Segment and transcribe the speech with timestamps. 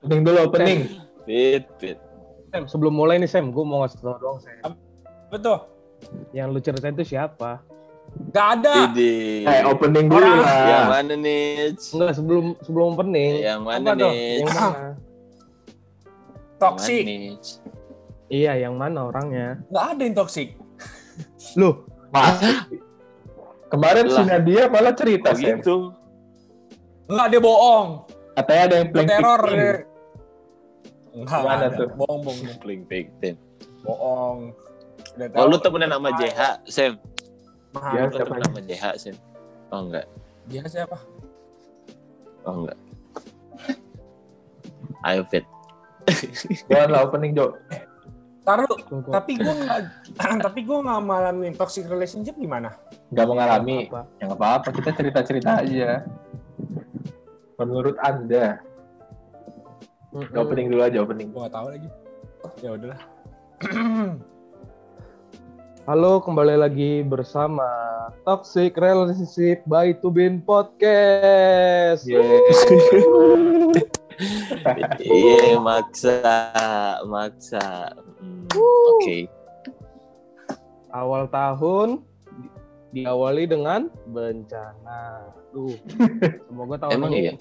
[0.00, 0.80] Opening dulu opening.
[1.22, 1.98] Fit, fit.
[2.48, 4.72] Sam, sebelum mulai nih Sam, gue mau ngasih tau doang Sam.
[5.28, 5.58] Betul.
[6.30, 7.60] Yang lu ceritain itu siapa?
[8.32, 8.88] Gak ada.
[8.88, 9.44] Idi.
[9.44, 10.40] Eh opening dulu Orang.
[10.40, 10.86] Yang lah.
[10.88, 11.44] mana nih?
[11.76, 13.32] Enggak, sebelum sebelum opening.
[13.42, 14.16] Yang mana nih?
[14.40, 14.88] Yang mana?
[16.56, 17.04] Toxic.
[18.28, 19.60] Iya, yang mana orangnya?
[19.68, 20.48] Gak ada yang toxic.
[21.60, 22.40] Lu, Mas.
[23.68, 24.20] Kemarin si.
[24.22, 25.60] Nadia malah cerita Oh Sam.
[25.60, 25.76] gitu.
[27.08, 27.88] Enggak, dia bohong.
[28.32, 29.42] Katanya ada yang playing teror.
[29.44, 29.72] dia.
[31.18, 31.76] Enggak Gimana ada.
[31.76, 31.88] tuh?
[31.98, 32.48] Bohong, bohong.
[32.62, 33.34] Playing victim.
[33.82, 34.38] Bohong.
[35.18, 36.92] Udah Oh lu temenan sama JH, Sam?
[37.74, 37.92] Mahal.
[37.94, 38.00] Ya.
[38.06, 39.16] Lu siapa temenan sama JH, Sam?
[39.74, 40.06] Oh enggak.
[40.46, 40.96] Dia siapa?
[42.46, 42.78] Oh enggak.
[45.06, 45.44] Ayo fit.
[46.70, 47.54] Jangan lah opening Jo.
[48.42, 48.64] Taruh.
[49.12, 49.80] Tapi gue nggak,
[50.46, 52.72] tapi gue nggak ngalamin toxic relationship gimana?
[53.12, 53.92] Gak mengalami.
[53.92, 54.08] apa?
[54.16, 54.68] Ya nggak apa-apa.
[54.72, 56.08] Kita cerita-cerita aja.
[57.60, 58.64] Menurut anda.
[60.18, 60.34] Mm-mm.
[60.34, 61.30] Opening dulu aja opening.
[61.30, 61.88] Gue nggak tahu lagi.
[62.58, 62.98] Ya udahlah.
[65.88, 67.64] Halo, kembali lagi bersama
[68.26, 72.02] Toxic Relationship by Tubin Podcast.
[74.98, 76.18] Iya, maksa,
[77.06, 77.94] maksa.
[78.18, 78.50] Hmm,
[78.98, 79.30] Oke.
[80.90, 82.02] Awal tahun
[82.90, 85.30] di- diawali dengan bencana.
[85.54, 85.70] Duh,
[86.50, 87.34] semoga tahun Emang ini iya?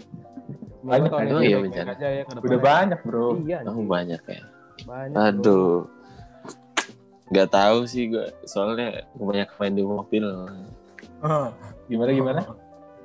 [0.77, 1.91] Banyak, emang ini iya bencana?
[1.93, 2.23] aja ya.
[2.29, 3.27] Udah banyak bro.
[3.41, 4.41] Iya, Oh, banyak ya.
[4.85, 5.13] banyak.
[5.13, 5.23] bro.
[5.23, 5.77] Aduh.
[7.27, 10.25] Gak tahu sih gue, soalnya banyak main di mobil.
[11.87, 12.41] Gimana gimana?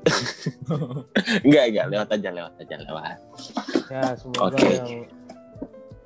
[1.47, 3.19] Enggak, enggak, lewat aja, lewat aja, lewat.
[3.87, 4.67] Ya, semoga Oke.
[4.67, 4.91] yang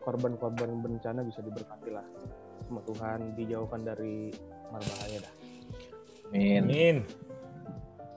[0.00, 2.04] korban-korban bencana bisa diberkati lah
[2.64, 4.32] sama Tuhan, dijauhkan dari
[4.70, 5.34] hal bahaya dah.
[6.30, 6.62] Amin.
[6.62, 6.96] Amin.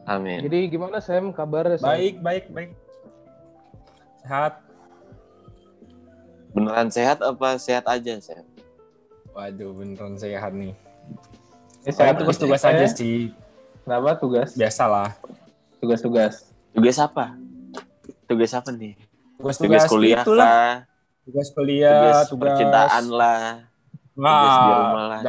[0.03, 0.39] Amin.
[0.41, 1.69] Jadi gimana Sam kabar?
[1.75, 1.91] Sam?
[1.91, 2.71] Baik, baik, baik.
[4.23, 4.53] Sehat.
[6.51, 8.43] Beneran sehat apa sehat aja, Sam?
[9.31, 10.73] Waduh, beneran sehat nih.
[11.85, 13.31] Ini Saya saya tugas-tugas aja sih.
[13.85, 14.53] Kenapa tugas?
[14.53, 15.15] Biasalah.
[15.79, 16.51] Tugas-tugas.
[16.75, 17.39] Tugas apa?
[18.27, 18.93] Tugas apa nih?
[19.39, 20.45] Tugas Tugas-tugas kuliah itulah.
[20.45, 20.73] kah?
[21.23, 23.41] Tugas kuliah, Tugas tugas percintaan lah.
[24.19, 25.21] tugas di rumah lah.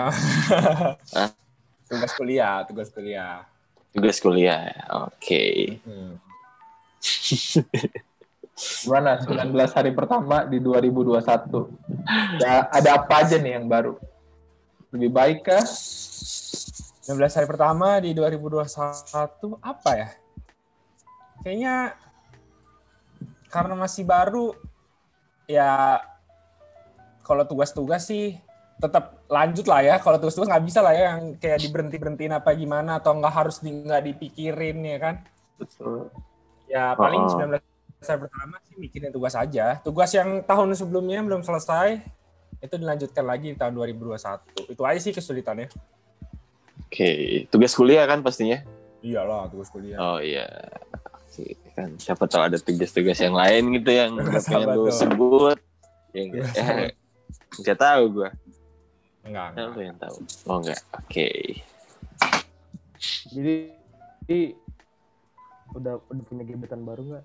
[1.91, 3.47] tugas kuliah, tugas kuliah.
[3.95, 4.75] Tugas kuliah.
[5.07, 5.79] Oke.
[5.87, 6.19] Hmm.
[8.61, 11.21] Gimana 19 hari pertama di 2021?
[12.41, 13.97] Ya, ada apa aja nih yang baru?
[14.93, 15.65] Lebih baik kah?
[15.65, 20.09] 19 hari pertama di 2021 apa ya?
[21.41, 21.77] Kayaknya
[23.49, 24.55] karena masih baru
[25.49, 25.99] ya
[27.25, 28.37] kalau tugas-tugas sih
[28.77, 29.97] tetap lanjut lah ya.
[30.05, 33.61] Kalau tugas-tugas nggak bisa lah ya yang kayak diberhenti berhentiin apa gimana atau nggak harus
[33.65, 35.15] di, nggak dipikirin ya kan?
[35.57, 36.13] Betul.
[36.69, 37.41] Ya paling Oh.
[37.41, 37.70] 19
[38.01, 39.77] hari pertama sih mikirin tugas aja.
[39.79, 42.01] Tugas yang tahun sebelumnya belum selesai
[42.59, 44.41] itu dilanjutkan lagi di tahun 2021.
[44.69, 45.69] Itu aja sih kesulitannya.
[46.83, 47.11] Oke.
[47.47, 48.65] Tugas kuliah kan pastinya?
[49.01, 49.97] Iyalah tugas kuliah.
[49.97, 50.49] Oh iya.
[51.31, 54.13] Oke, Kan siapa tahu ada tugas-tugas yang lain gitu yang
[54.49, 54.97] pengen lu tuh?
[54.97, 55.59] sebut.
[56.11, 56.91] Yang Iya,
[57.71, 58.29] eh, tahu gue.
[59.23, 59.69] Enggak, enggak.
[59.71, 60.17] lu yang tahu.
[60.49, 60.81] Oh enggak.
[60.97, 61.29] Oke.
[63.31, 63.73] Jadi,
[64.25, 64.41] jadi
[65.71, 67.25] udah udah punya gebetan baru nggak?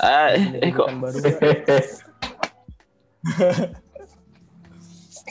[0.00, 1.38] Ah, Punya eh kok baru nggak?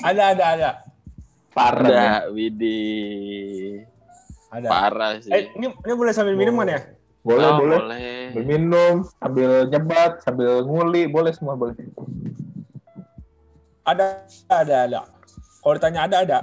[0.01, 0.69] Ada, ada, ada.
[1.51, 1.83] Parah.
[1.83, 2.17] ada ya.
[2.31, 3.85] Widih.
[4.49, 4.67] Ada.
[4.67, 5.29] Parah sih.
[5.29, 6.81] Eh, ini, ini boleh sambil minum kan ya?
[7.21, 7.77] Boleh, Oh, boleh.
[7.77, 8.01] boleh.
[8.33, 11.75] Sambil minum, sambil nyebat, sambil nguli, boleh semua boleh.
[13.85, 14.99] Ada, ada, ada.
[15.61, 16.39] Kalau ditanya ada, ada.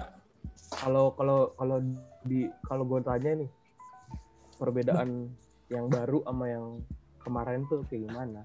[0.68, 1.80] Kalau kalau kalau
[2.28, 3.50] di kalau gue tanya nih
[4.60, 5.32] perbedaan
[5.72, 6.66] yang baru sama yang
[7.28, 8.40] kemarin tuh kayak gimana?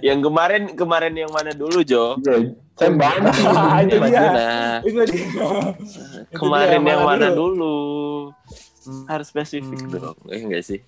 [0.00, 2.16] Yang kemarin kemarin yang mana dulu, Jo?
[2.78, 3.34] Iya, banyak.
[3.42, 5.34] Ah, itu dia.
[6.30, 8.30] Kemarin yang mana dulu?
[9.04, 10.14] Harus spesifik Hmm.
[10.14, 10.18] dong.
[10.30, 10.78] Eh enggak sih?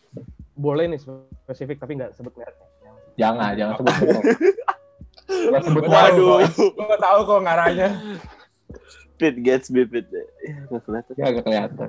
[0.55, 2.67] Boleh nih spesifik tapi nggak sebut mereknya.
[3.19, 4.23] Jangan, jangan sebut merek.
[5.51, 6.39] Jangan sebut Waduh.
[6.47, 7.89] Gue gak tahu kok ngaranya.
[9.15, 10.07] Pit gets bipit.
[10.11, 10.23] Ya,
[10.71, 11.13] nggak kelihatan.
[11.19, 11.89] Ya, gak kelihatan.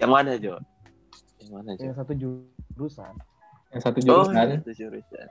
[0.00, 0.54] Yang mana, Jo?
[1.36, 1.84] Yang mana, Jo?
[1.84, 3.12] Yang satu jurusan.
[3.74, 4.46] Yang satu Oh, jurusan.
[4.56, 5.28] itu jurusan.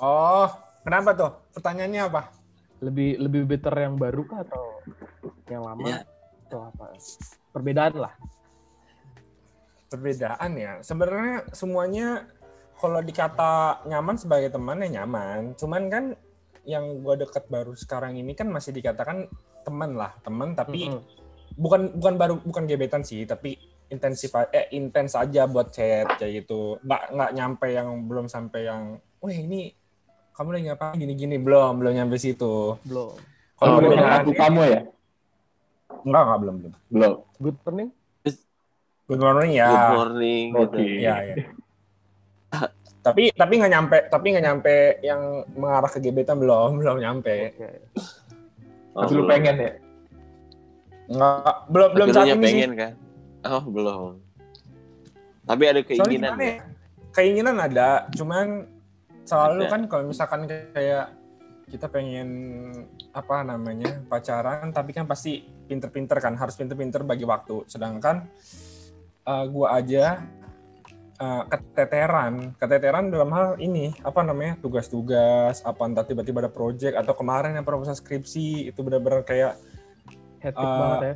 [0.00, 0.48] Oh,
[0.80, 1.30] kenapa tuh?
[1.52, 2.22] Pertanyaannya apa?
[2.80, 4.64] Lebih lebih better yang baru kah atau
[5.50, 5.98] yang lama Ya.
[6.46, 6.94] atau apa?
[7.50, 8.14] Perbedaan lah.
[9.88, 10.72] Perbedaan ya.
[10.80, 12.28] Sebenarnya semuanya
[12.76, 15.56] kalau dikata nyaman sebagai teman ya nyaman.
[15.56, 16.04] Cuman kan
[16.68, 19.24] yang gue deket baru sekarang ini kan masih dikatakan
[19.64, 21.00] teman lah, teman tapi Mm-mm.
[21.56, 23.56] bukan bukan baru bukan gebetan sih, tapi
[23.88, 28.64] intensif a- eh intens aja buat chat kayak gitu nggak nggak nyampe yang belum sampai
[28.64, 28.82] yang
[29.18, 29.72] wah ini
[30.32, 33.16] kamu lagi ngapain gini-gini belum belum nyampe situ Belum.
[33.56, 34.80] kalau Oh, udah dengan aku kamu ya?
[36.04, 37.12] enggak enggak belum belum Belum.
[37.38, 37.88] Good morning.
[39.08, 40.62] good morning ya Good morning gitu.
[40.68, 40.84] Oke.
[41.00, 41.34] ya ya
[42.98, 45.20] tapi tapi nggak nyampe tapi nggak nyampe yang
[45.54, 47.56] mengarah ke gebetan belum belum nyampe.
[48.92, 49.30] Oh, Tapi lu belum.
[49.30, 49.72] pengen ya?
[51.08, 52.92] nggak belum belum saat ini sih pengen kan?
[53.48, 54.20] Oh, belum.
[55.48, 56.52] Tapi ada keinginan gimana ya?
[56.52, 56.56] ya?
[57.16, 58.68] Keinginan ada, cuman
[59.24, 59.72] selalu Ada.
[59.72, 61.16] kan kalau misalkan kayak
[61.68, 62.28] kita pengen
[63.16, 67.64] apa namanya pacaran, tapi kan pasti pinter-pinter kan, harus pinter-pinter bagi waktu.
[67.64, 68.28] Sedangkan
[69.24, 70.20] eh, gua aja
[71.16, 77.16] eh, keteteran, keteteran dalam hal ini apa namanya tugas-tugas, apa entah tiba-tiba ada project atau
[77.16, 79.56] kemarin yang proposal skripsi itu benar-benar kayak
[80.38, 81.14] Hectic Uh, banget ya.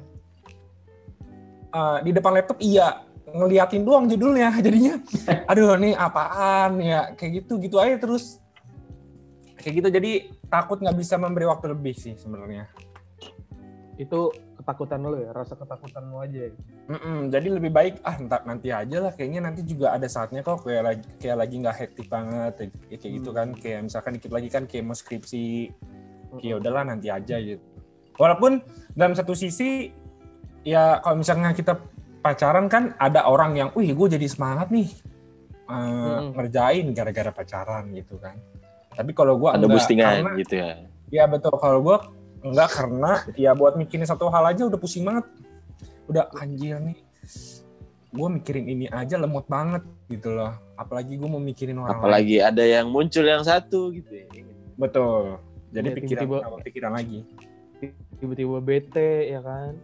[1.73, 3.03] Eh, di depan laptop iya.
[3.33, 5.01] Ngeliatin doang judulnya jadinya
[5.51, 6.77] aduh nih apaan?
[6.79, 8.39] Ya kayak gitu gitu aja terus.
[9.57, 10.13] Kayak gitu jadi
[10.51, 12.69] takut nggak bisa memberi waktu lebih sih sebenarnya.
[13.97, 16.51] Itu ketakutan lo ya, rasa ketakutan lo aja.
[16.51, 16.53] ya.
[16.91, 20.67] Mm-mm, jadi lebih baik ah entar nanti aja lah kayaknya nanti juga ada saatnya kok
[20.67, 22.53] kayak lagi kayak lagi nggak hektik banget.
[22.59, 25.71] Kayak, kayak gitu kan kayak misalkan dikit lagi kan kayak mau skripsi.
[26.43, 27.63] Ya udahlah nanti aja gitu.
[28.21, 28.61] Walaupun
[28.93, 30.02] dalam satu sisi
[30.63, 31.79] ya kalau misalnya kita
[32.23, 34.89] pacaran kan ada orang yang wih gue jadi semangat nih
[35.67, 36.39] eh, Mm-mm.
[36.39, 38.39] ngerjain gara-gara pacaran gitu kan
[38.93, 40.71] tapi kalau gue Ada enggak boostingan karena gitu ya.
[41.11, 41.97] ya betul kalau gue
[42.43, 45.27] enggak karena ya buat mikirin satu hal aja udah pusing banget
[46.07, 46.99] udah anjir nih
[48.13, 52.37] gue mikirin ini aja lemot banget gitu loh apalagi gue mau mikirin orang lain Apalagi
[52.39, 54.27] ada yang muncul yang satu gitu ya.
[54.77, 55.41] betul
[55.73, 57.25] jadi Ya, pikiran tambah pikiran lagi
[58.23, 59.75] Tiba-tiba bete ya kan.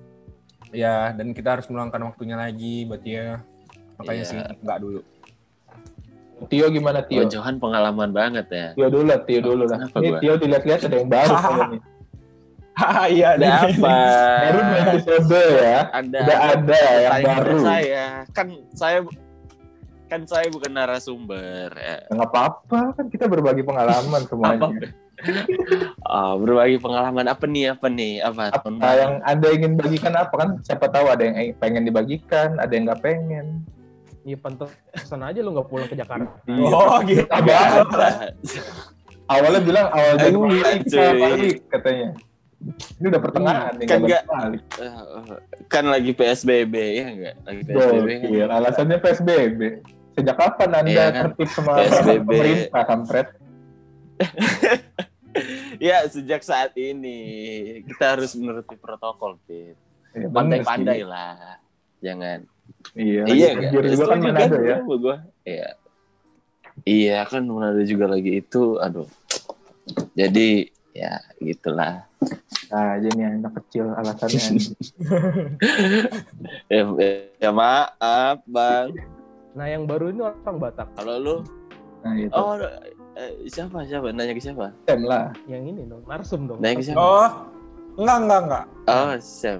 [0.70, 3.40] Ya dan kita harus meluangkan waktunya lagi buat dia
[3.96, 4.30] makanya Iya.
[4.30, 5.00] sih enggak dulu
[6.46, 7.26] Tio gimana Tio?
[7.26, 8.66] Tio Johan pengalaman banget ya.
[8.78, 9.90] Tio dulu lah, Tio dulu lah.
[9.90, 10.18] Ini gua?
[10.22, 11.80] Tio dilihat-lihat ada yang baru kayaknya nih.
[13.10, 13.96] iya Ada apa?
[14.46, 14.60] Baru
[15.58, 15.80] ya.
[15.90, 17.58] Ada Udah ada yang baru.
[17.58, 18.98] Saya kan saya
[20.06, 22.06] kan saya bukan narasumber ya.
[22.06, 24.70] Nggak apa-apa kan kita berbagi pengalaman semuanya.
[26.08, 28.48] Oh, berbagi pengalaman apa nih apa nih apa?
[28.50, 30.50] Apa yang anda ingin bagikan apa kan?
[30.64, 33.60] Siapa tahu ada yang pengen dibagikan, ada yang nggak pengen.
[34.24, 36.32] Iya pantesan aja lo nggak pulang ke Jakarta.
[36.48, 38.32] oh gitu Apa?
[39.28, 41.20] Awalnya bilang awal Januari kita cuy.
[41.20, 42.08] balik katanya.
[42.98, 44.22] Ini udah pertengahan nih Kan nggak.
[44.80, 44.92] Eh,
[45.68, 47.34] kan lagi PSBB ya enggak?
[47.44, 48.24] Lagi PSBB kan?
[48.24, 49.60] Gokil, alasannya PSBB.
[50.16, 51.24] Sejak kapan anda Iya kan?
[51.28, 52.24] tertib sama PSBB.
[52.24, 53.28] pemerintah, kampret?
[55.78, 57.18] Ya, sejak saat ini
[57.86, 59.78] kita harus menuruti protokol, Pit.
[60.14, 61.60] Ya, Pandai-pandai lah.
[62.02, 62.46] Jangan.
[62.94, 64.76] Iya, iya, kerja juga kan Manado ya.
[64.84, 65.16] gua?
[65.42, 65.68] Iya.
[66.86, 69.08] Iya, kan Manado juga lagi itu, aduh.
[70.14, 72.08] Jadi, ya gitulah.
[72.68, 74.44] Nah, aja nih anak kecil alasannya.
[76.68, 76.84] Ya,
[77.40, 78.92] ya maaf, Bang.
[79.56, 80.92] Nah yang baru ini orang Batak.
[80.94, 81.36] Kalau lu,
[82.04, 82.30] nah, itu.
[82.30, 82.54] oh,
[83.18, 84.08] eh, siapa, siapa?
[84.08, 84.70] Nanya ke siapa?
[84.84, 85.34] Tem lah.
[85.44, 86.58] Yang ini dong, narsum dong.
[86.58, 86.96] Nah, yang siapa?
[86.96, 87.28] oh
[87.96, 89.58] enggak enggak enggak Oh, Sam.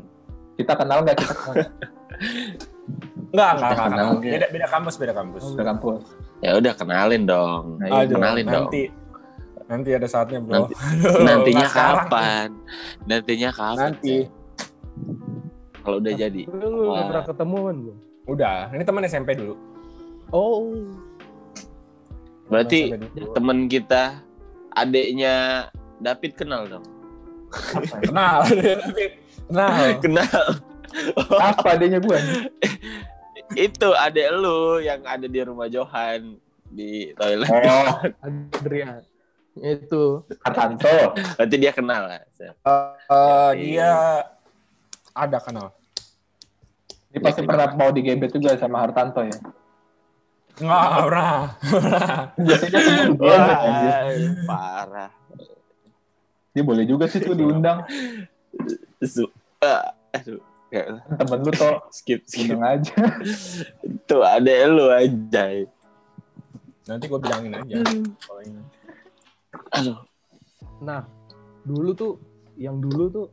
[0.54, 1.54] Kita kenal nggak kita kenal
[3.28, 4.14] enggak enggak enggak, kenal enggak.
[4.16, 4.32] nggak?
[4.32, 6.02] beda beda kampus beda kampus di kampus.
[6.38, 7.64] Ya udah kenalin dong.
[7.78, 7.86] Nah.
[7.98, 8.64] Aduh, kenalin dong.
[8.64, 8.82] nanti
[9.68, 11.96] nanti ada saatnya bro Nanti- Aduh, Nantinya sekarang.
[12.06, 12.48] kapan?
[13.04, 13.76] Nantinya kapan?
[13.76, 14.16] Nanti.
[14.24, 14.36] Sam?
[15.78, 16.42] Kalau udah jadi.
[16.46, 16.68] Lu
[17.02, 17.98] pernah ketemu kan belum?
[18.28, 19.56] udah ini teman SMP dulu
[20.28, 20.68] Oh,
[22.48, 22.96] Berarti
[23.36, 24.20] Teman kita
[24.74, 25.68] adiknya
[26.00, 26.86] David kenal dong.
[28.04, 28.44] kenal
[29.48, 30.44] kenal Kenal.
[31.40, 32.18] Apa adanya gue?
[33.68, 36.36] Itu adik lu yang ada di rumah Johan
[36.68, 37.48] di toilet.
[37.48, 39.00] Oh, Adrian.
[39.56, 40.28] Itu.
[40.44, 41.16] Katanto.
[41.40, 42.22] Berarti dia kenal lah.
[42.36, 42.54] Sam.
[43.08, 43.90] Eh, dia
[45.16, 45.74] ada kenal
[47.10, 49.38] Dia pasti pernah mau digebet juga sama Hartanto ya.
[50.58, 50.84] Nggak
[52.38, 53.92] Biasanya semua digebet anjir.
[53.92, 54.02] Wah,
[54.48, 55.10] parah.
[56.52, 57.86] Dia boleh juga sih tuh diundang.
[59.04, 59.30] Su-
[59.62, 60.42] ah, aduh.
[60.68, 60.86] Nggak,
[61.16, 62.58] Temen lu toh skip skip.
[62.60, 62.92] aja.
[64.04, 65.44] Tuh adek lu aja.
[66.88, 67.84] nanti gue bilangin aja
[68.24, 68.62] kalau ini.
[69.76, 69.96] Aduh.
[70.80, 71.04] Nah,
[71.64, 72.12] dulu tuh,
[72.56, 73.26] yang dulu tuh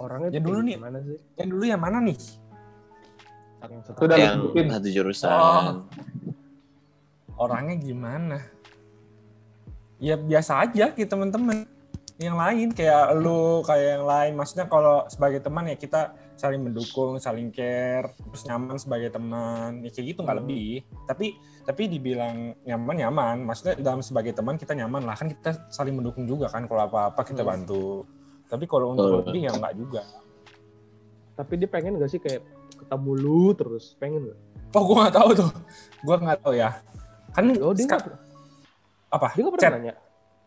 [0.00, 0.76] orangnya Ya tuh dulu nih.
[0.80, 1.18] Gimana sih?
[1.38, 2.16] yang dulu yang mana nih
[3.64, 3.80] Yang
[4.52, 5.30] Yang satu jurusan.
[5.32, 5.72] Oh.
[7.36, 8.38] Orangnya gimana?
[9.98, 11.64] Ya biasa aja kayak teman-teman.
[12.14, 14.32] Yang lain kayak lu kayak yang lain.
[14.38, 19.82] Maksudnya kalau sebagai teman ya kita saling mendukung saling care terus nyaman sebagai teman.
[19.82, 20.46] Ya kayak gitu nggak Hmm.
[20.46, 20.70] lebih.
[21.06, 21.26] Tapi
[21.64, 23.36] tapi dibilang nyaman nyaman.
[23.42, 25.18] Maksudnya dalam sebagai teman kita nyaman lah.
[25.18, 27.50] Kan kita saling mendukung juga kan kalau apa apa kita Hmm.
[27.50, 28.06] bantu.
[28.46, 29.18] Tapi kalau untuk Betul.
[29.34, 30.02] lebih ya nggak juga.
[31.34, 32.46] Tapi dia pengen gak sih kayak
[32.78, 33.98] ketemu lu terus?
[33.98, 34.38] Pengen gak?
[34.74, 35.50] oh gue nggak tahu tuh.
[36.02, 36.70] Gue nggak tahu ya
[37.34, 38.02] kan Oh dia nggak
[39.10, 39.28] apa?
[39.34, 39.70] Dia nggak chat.
[39.70, 39.94] pernah nanya.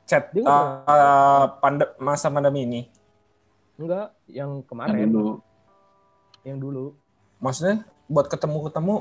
[0.08, 0.24] chat.
[0.32, 2.82] Dia nggak uh, pande- masa pandemi ini.
[3.78, 5.34] Enggak, yang Yang kemarin, dulu.
[6.42, 6.86] yang dulu.
[7.38, 8.96] maksudnya buat ketemu ketemu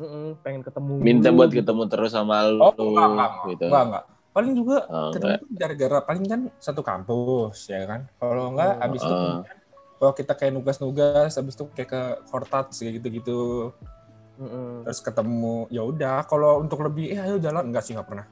[0.00, 0.92] Mm-mm, pengen ketemu.
[0.96, 3.30] Minta buat ketemu terus sama lu oh enggak enggak.
[3.52, 3.64] gitu.
[3.68, 4.04] enggak enggak.
[4.30, 8.00] Paling juga Oh, ketemu gara-gara paling kan satu kampus ya kan?
[8.16, 9.42] Kalau enggak Oh, abis itu ah.
[9.44, 9.56] kan,
[10.00, 12.00] kalau kita kayak nugas-nugas abis itu kayak ke
[12.32, 13.40] Hortat kayak gitu-gitu
[14.40, 14.88] Mm-mm.
[14.88, 18.26] terus ketemu ya udah kalau untuk lebih eh ayo jalan enggak sih enggak pernah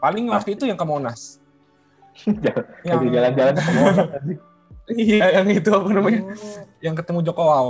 [0.00, 1.36] paling waktu itu yang ke Monas
[2.88, 4.08] yang jalan-jalan ke Monas.
[4.98, 7.68] iya yang itu apa namanya Oh, yang ketemu Joko Wow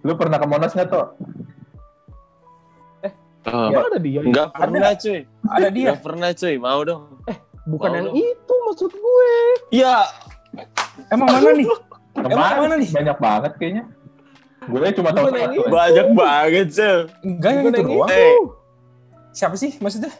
[0.00, 1.06] Lu pernah ke Monas nggak tuh?
[3.42, 4.20] Oh, emang ada dia?
[4.20, 5.20] Enggak pernah cuy.
[5.44, 6.54] ada dia Enggak pernah cuy.
[6.56, 7.02] Mau dong.
[7.64, 8.16] Bukan Mau yang dong.
[8.16, 9.32] itu maksud gue.
[9.70, 9.96] Iya.
[11.08, 11.66] emang mana nih
[12.10, 12.88] Kemarin mana nih?
[12.90, 13.84] banyak banget kayaknya.
[14.70, 15.52] Gue cuma tahu satu.
[15.52, 15.60] itu.
[15.66, 16.96] Banyak banget cuy.
[17.22, 18.40] enggak yang itu doang Eh.
[19.30, 20.10] siapa sih maksudnya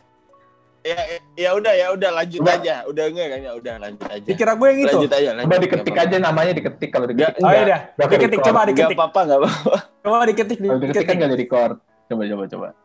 [0.80, 0.96] Ya,
[1.36, 2.56] ya udah ya udah lanjut Coba.
[2.56, 2.88] aja.
[2.88, 4.24] Udah enggak kayaknya udah lanjut aja.
[4.24, 5.44] dikira gue yang itu Lanjut aja, lanjut.
[5.44, 7.36] Coba diketik aja namanya diketik kalau diketik.
[7.38, 8.64] oh iya dah diketik coba apa-apa.
[8.64, 9.76] Enggak diketik apa-apa, enggak apa-apa.
[10.00, 11.76] coba diketik Kalau diketik kan diketik nggak di record.
[12.08, 12.68] Coba coba coba.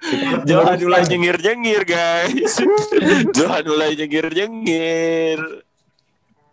[0.48, 2.54] Johan mulai nyengir-nyengir, guys.
[3.34, 5.40] Johan mulai nyengir-nyengir.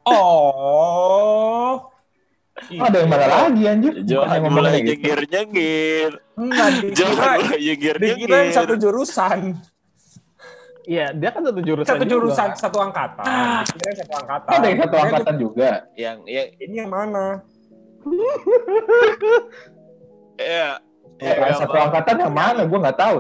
[0.04, 1.92] Oh.
[2.58, 3.94] Oh, ada yang mana lagi anjir?
[4.02, 4.88] Johan yang mulai gitu.
[4.90, 6.10] nyengir-nyengir.
[6.34, 8.28] Enggak, Johan mulai nyengir-nyengir.
[8.28, 9.40] yang satu jurusan.
[10.84, 11.86] Iya, dia kan satu jurusan.
[11.86, 12.12] Satu juga.
[12.12, 13.26] jurusan, satu angkatan.
[13.62, 14.50] Dikira yang satu angkatan.
[14.50, 15.70] Ada yang satu angkatan juga.
[15.96, 17.26] yang ya Ini yang mana?
[20.38, 20.80] ya
[21.18, 21.86] Ya, ya, satu apa?
[21.90, 22.62] angkatan yang mana?
[22.64, 23.18] Gue nggak tahu.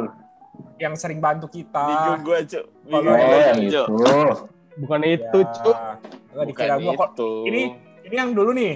[0.77, 1.82] Yang sering bantu kita.
[1.84, 2.65] Bingung gua, Cuk.
[2.84, 3.88] Bingung Oh, gua, yang Cuk.
[3.89, 4.13] itu.
[4.77, 5.10] Bukan Ya.
[5.12, 5.77] itu, Cuk.
[6.39, 7.10] Dikira Bukan gua kok.
[7.12, 7.29] itu.
[7.50, 7.62] Ini
[8.06, 8.74] ini yang dulu nih.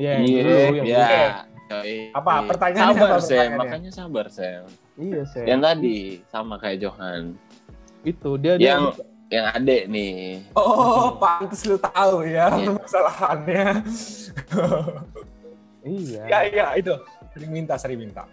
[0.00, 1.04] Iya, yang Iya, yang Ya.
[1.04, 1.28] dulu.
[1.70, 1.96] Yoi.
[2.10, 2.32] Apa?
[2.48, 3.28] Pertanyaannya sabar, apa Sam.
[3.30, 3.58] pertanyaannya?
[3.60, 4.64] Makanya sabar, Sam.
[4.96, 5.44] Iya, Sam.
[5.46, 7.22] Yang tadi sama kayak Johan.
[8.00, 8.82] itu dia dia Yang
[9.28, 10.40] yang adek nih.
[10.56, 12.72] Oh, pantas lu tahu ya Iya.
[12.72, 13.64] permasalahannya.
[15.84, 16.22] iya.
[16.26, 16.94] ya, iya itu.
[17.30, 18.24] Sering minta, sering minta.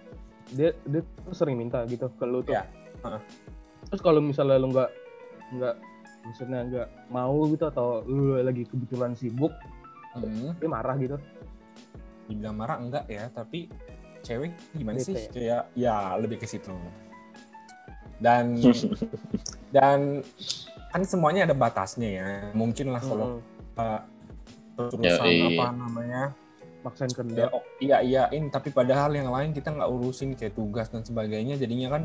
[0.49, 2.55] Dia dia tuh sering minta gitu ke lu tuh.
[2.55, 2.63] Iya.
[3.03, 3.21] Heeh.
[3.87, 4.89] Terus kalau misalnya lu nggak
[5.53, 5.75] nggak
[6.23, 9.51] maksudnya nggak mau gitu atau lu lagi kebetulan sibuk,
[10.21, 10.53] Hmm.
[10.57, 11.17] dia marah gitu.
[12.27, 13.71] dibilang marah enggak ya tapi
[14.19, 15.31] cewek gimana sih Bete.
[15.31, 16.75] kayak ya lebih ke situ
[18.19, 18.59] dan
[19.75, 20.19] dan
[20.91, 23.79] kan semuanya ada batasnya ya mungkin lah kalau Mm-mm.
[23.79, 24.01] uh,
[24.91, 25.55] terusan Yoi.
[25.55, 26.21] apa namanya
[26.85, 27.49] maksain ya, kehendak.
[27.51, 31.97] oh, iya iyain tapi padahal yang lain kita nggak urusin kayak tugas dan sebagainya jadinya
[31.97, 32.03] kan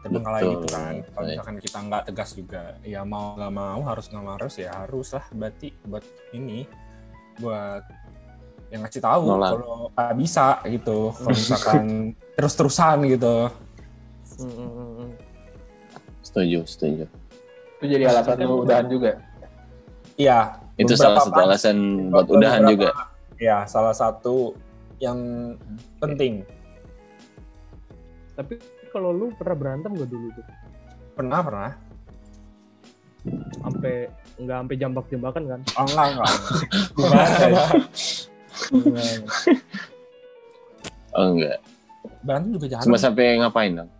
[0.00, 4.24] terbengkalai gitu kan kalau misalkan kita nggak tegas juga ya mau nggak mau harus nggak
[4.40, 6.64] harus ya harus lah berarti buat ini
[7.40, 7.82] buat
[8.70, 9.56] yang ngasih tahu kalau
[9.90, 11.84] nggak bisa gitu kalau misalkan
[12.36, 13.34] terus-terusan gitu.
[16.22, 17.04] Setuju, setuju.
[17.76, 19.18] Itu jadi alasan lu udahan juga.
[20.14, 21.76] iya Itu salah satu pas- alasan
[22.08, 22.90] buat udahan beberapa- juga.
[23.36, 24.52] ya salah satu
[24.98, 25.16] yang
[25.96, 26.44] penting
[28.30, 30.44] Tapi kalau lu pernah berantem gak dulu tuh?
[31.12, 31.70] pernah pernah
[33.58, 34.08] Sampai
[34.40, 35.60] nggak sampai jambak-jambakan kan?
[35.76, 36.32] oh, enggak enggak
[38.70, 39.14] Gimana?
[41.10, 41.58] Oh enggak.
[42.24, 43.90] berantem juga jarang Cuma sampai ngapain dong?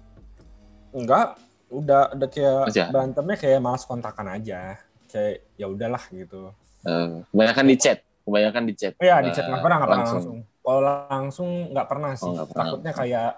[0.90, 1.26] Enggak,
[1.70, 2.85] udah udah kayak Aja.
[2.90, 4.78] berantemnya kayak malas kontakan aja.
[5.11, 6.54] Kayak ya udahlah gitu.
[6.87, 8.94] Eh, kebanyakan di chat, kebanyakan di chat.
[8.99, 10.23] Iya, di chat nggak pernah, nggak pernah langsung.
[10.23, 10.38] langsung.
[10.61, 12.30] Kalau langsung nggak pernah sih.
[12.30, 12.64] Oh, pernah.
[12.66, 13.30] Takutnya kayak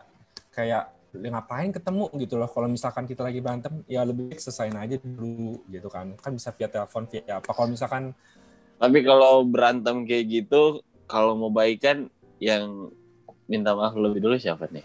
[0.52, 2.48] kayak "Ya ngapain ketemu gitu loh.
[2.48, 6.16] Kalau misalkan kita lagi berantem, ya lebih baik selesain aja dulu gitu kan.
[6.16, 7.50] Kan bisa via telepon, via apa.
[7.52, 8.16] Kalau misalkan
[8.82, 12.10] Tapi kalau berantem kayak gitu, kalau mau baikan
[12.42, 12.90] yang
[13.46, 14.82] minta maaf lebih dulu siapa nih?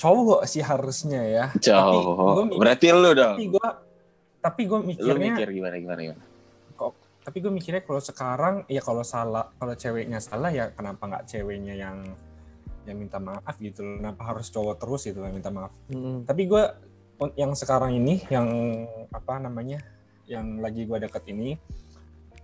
[0.00, 1.44] cowok sih harusnya ya.
[1.60, 2.56] Cowok.
[2.56, 3.36] Berarti lu dong.
[3.36, 3.68] Tapi gue
[4.40, 6.24] tapi gue Lu mikirnya mikir gimana gimana gimana?
[7.20, 11.76] tapi gue mikirnya kalau sekarang ya kalau salah kalau ceweknya salah ya kenapa nggak ceweknya
[11.76, 12.00] yang
[12.84, 16.24] yang minta maaf gitu loh kenapa harus cowok terus gitu yang minta maaf Mm-mm.
[16.24, 16.62] tapi gue
[17.34, 18.48] yang sekarang ini yang
[19.08, 19.84] apa namanya
[20.24, 21.58] yang lagi gue deket ini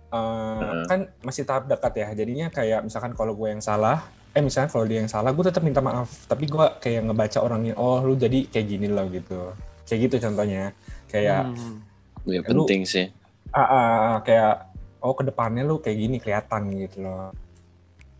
[0.07, 0.85] eh, Heeh.
[0.85, 4.85] kan masih tahap dekat ya jadinya kayak misalkan kalau gue yang salah eh misalnya kalau
[4.85, 8.45] dia yang salah gue tetap minta maaf tapi gue kayak ngebaca orangnya oh lu jadi
[8.45, 9.51] kayak gini loh gitu
[9.83, 10.71] kayak gitu contohnya
[11.07, 11.81] kayak Hmm.
[12.27, 13.07] Ya Lu- penting sih.
[13.49, 14.67] ah, ah, ah, kayak
[14.99, 17.31] oh ke depannya lu kayak gini kelihatan gitu loh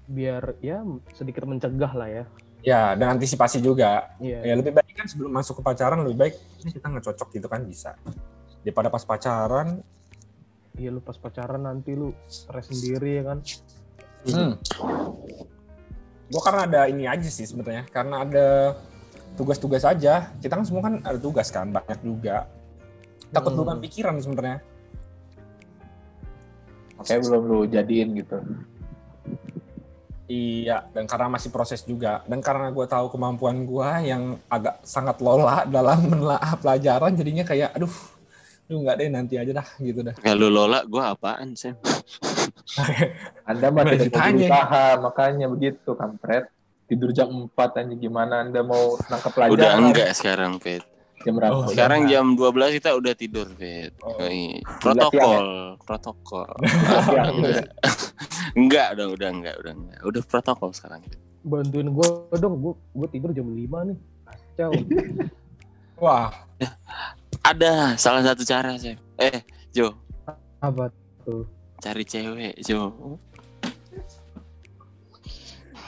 [0.07, 2.25] biar ya sedikit mencegah lah ya.
[2.63, 4.15] Ya dan antisipasi juga.
[4.17, 4.41] Iya.
[4.41, 7.47] Ya lebih baik kan sebelum masuk ke pacaran lebih baik ini kita nggak cocok gitu
[7.51, 7.93] kan bisa.
[8.63, 9.83] Daripada pas pacaran.
[10.79, 13.39] Iya lu pas pacaran nanti lu stres sendiri ya kan?
[14.27, 14.59] Hmm.
[16.27, 18.47] gue karena ada ini aja sih sebenarnya karena ada
[19.39, 20.33] tugas-tugas aja.
[20.43, 22.51] Kita kan semua kan ada tugas kan banyak juga.
[23.31, 23.79] Takut Hmm.
[23.79, 24.59] pikiran sebenarnya.
[26.99, 28.37] Makanya belum lu jadiin gitu.
[30.27, 35.23] Iya, dan karena masih proses juga, dan karena gue tahu kemampuan gue yang agak sangat
[35.23, 37.95] lola dalam menelaah pelajaran, jadinya kayak, aduh,
[38.67, 40.11] lu nggak deh nanti aja dah, gitu dah.
[40.19, 41.71] Ya lu Lola, gue apaan sih?
[43.49, 44.47] Anda mah tidak mau ditanya.
[44.51, 46.51] berusaha, makanya begitu kampret.
[46.87, 49.55] Tidur jam 4 aja gimana Anda mau nangkep pelajaran?
[49.55, 50.83] Udah enggak sekarang, Fit.
[51.25, 51.53] Jam berapa?
[51.53, 52.11] Oh, Sekarang udah.
[52.13, 53.93] jam 12 kita udah tidur, Fit.
[54.05, 54.21] Oh.
[54.77, 55.45] Protokol,
[55.81, 56.51] protokol.
[57.09, 57.65] Siang, enggak.
[58.59, 59.99] enggak, udah udah enggak, udah enggak.
[60.05, 61.01] Udah protokol sekarang.
[61.41, 63.97] bantuin gue dong gue gue tidur jam 5 nih
[64.27, 64.71] kacau
[66.03, 66.27] Wah,
[67.39, 68.99] Ada salah satu cara, sih.
[69.15, 69.95] Eh, Jo,
[70.59, 70.91] apa
[71.79, 72.91] cari cewek, Jo.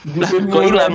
[0.08, 0.92] Gituin kok hilang?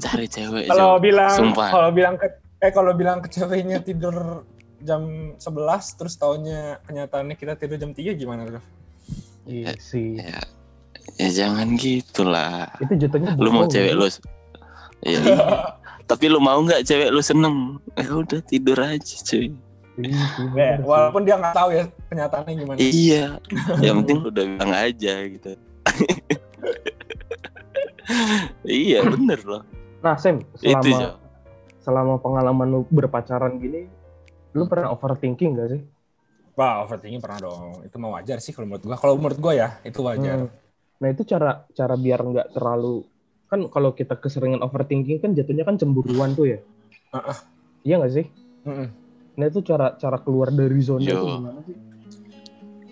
[0.00, 1.68] Cari cewek, kalau bilang, Sumpah.
[1.70, 2.26] kalau bilang ke,
[2.58, 4.42] eh kalau bilang ke ceweknya tidur
[4.80, 8.62] jam 11, terus taunya kenyataannya kita tidur jam 3 gimana tuh?
[9.44, 10.38] iya sih Ya,
[11.16, 12.70] ya jangan gitulah.
[12.78, 13.94] itu jatuhnya Lu mau cewek ya.
[13.94, 14.06] lu
[15.02, 15.20] iya.
[16.10, 17.78] Tapi lu mau nggak cewek lu seneng?
[17.94, 19.54] Ya udah tidur aja, cuy.
[20.00, 20.24] Iya,
[20.56, 22.76] Eh, walaupun dia nggak tahu ya kenyataannya gimana.
[22.78, 23.24] Iya.
[23.84, 25.50] Yang penting lu udah bilang aja gitu.
[28.66, 29.62] iya, bener loh.
[30.00, 31.10] Nah Sam Itu, selama Jo.
[31.80, 33.88] selama pengalaman lu berpacaran gini
[34.56, 35.82] lu pernah overthinking gak sih
[36.58, 37.88] Wah, overthinking pernah dong.
[37.88, 38.96] Itu mah wajar sih kalau menurut gua.
[39.00, 40.44] Kalau menurut gua ya, itu wajar.
[40.44, 40.52] Hmm.
[41.00, 43.00] Nah itu cara cara biar nggak terlalu
[43.48, 46.58] kan kalau kita keseringan overthinking kan jatuhnya kan cemburuan tuh ya.
[47.10, 47.34] Ah.
[47.82, 48.26] Iya nggak sih?
[48.68, 48.88] Mm-mm.
[49.40, 51.16] Nah itu cara cara keluar dari zona Yo.
[51.16, 51.76] itu gimana sih?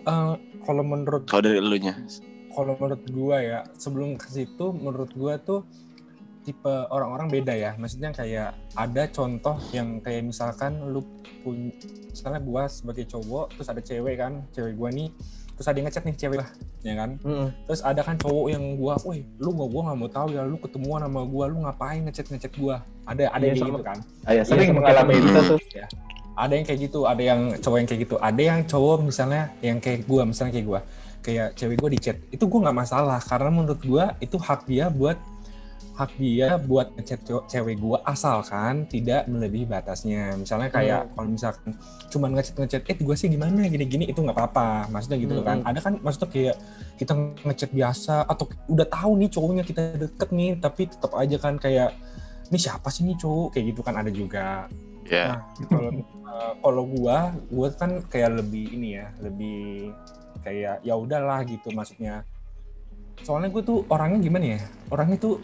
[0.08, 1.94] Eh, kalau menurut Kalau dari elunya.
[2.56, 5.62] kalau menurut gua ya sebelum ke situ menurut gua tuh
[6.48, 7.76] tipe orang-orang beda ya.
[7.76, 11.04] Maksudnya kayak ada contoh yang kayak misalkan lu
[11.44, 11.68] punya
[12.08, 15.12] misalnya gua sebagai cowok terus ada cewek kan cewek gua nih
[15.54, 17.10] terus ada yang ngechat nih cewek lah ya kan?
[17.20, 17.48] Mm-mm.
[17.66, 20.56] terus ada kan cowok yang gua wih lu gua gua nggak mau tahu ya lu
[20.56, 22.80] ketemuan sama gua lu ngapain ngechat ngechat gua?
[23.04, 23.98] Ada ada Iya, yang gitu kan?
[24.24, 25.26] Saya sering Iya, sama mengalami itu.
[25.26, 25.58] kita tuh.
[26.38, 28.16] ada yang kayak gitu ada yang cowok yang kayak gitu.
[28.18, 30.80] Ada yang cowok misalnya yang kayak gua misalnya kayak gua
[31.18, 32.16] kayak cewek gua di chat.
[32.30, 35.18] Itu gua nggak masalah karena menurut gua itu hak dia buat
[35.98, 41.74] hak dia buat ngechat cewek gua asalkan tidak melebihi batasnya misalnya kayak kalau misalkan
[42.06, 45.58] cuman ngechat ngechat eh gua sih gimana gini gini itu nggak apa-apa maksudnya gitu kan
[45.58, 45.70] Mm-mm.
[45.74, 46.56] ada kan maksudnya kayak
[46.94, 51.58] kita ngechat biasa atau udah tahu nih cowoknya kita deket nih tapi tetap aja kan
[51.58, 51.90] kayak
[52.48, 54.70] ini siapa sih nih cowok kayak gitu kan ada juga
[55.08, 55.40] Ya.
[55.40, 55.40] Nah,
[55.72, 55.90] kalau
[56.28, 59.92] uh, kalau gua, gua kan kayak lebih ini ya, lebih
[60.44, 62.22] kayak ya udahlah gitu maksudnya.
[63.24, 64.60] Soalnya gue tuh orangnya gimana ya?
[64.94, 65.42] Orangnya tuh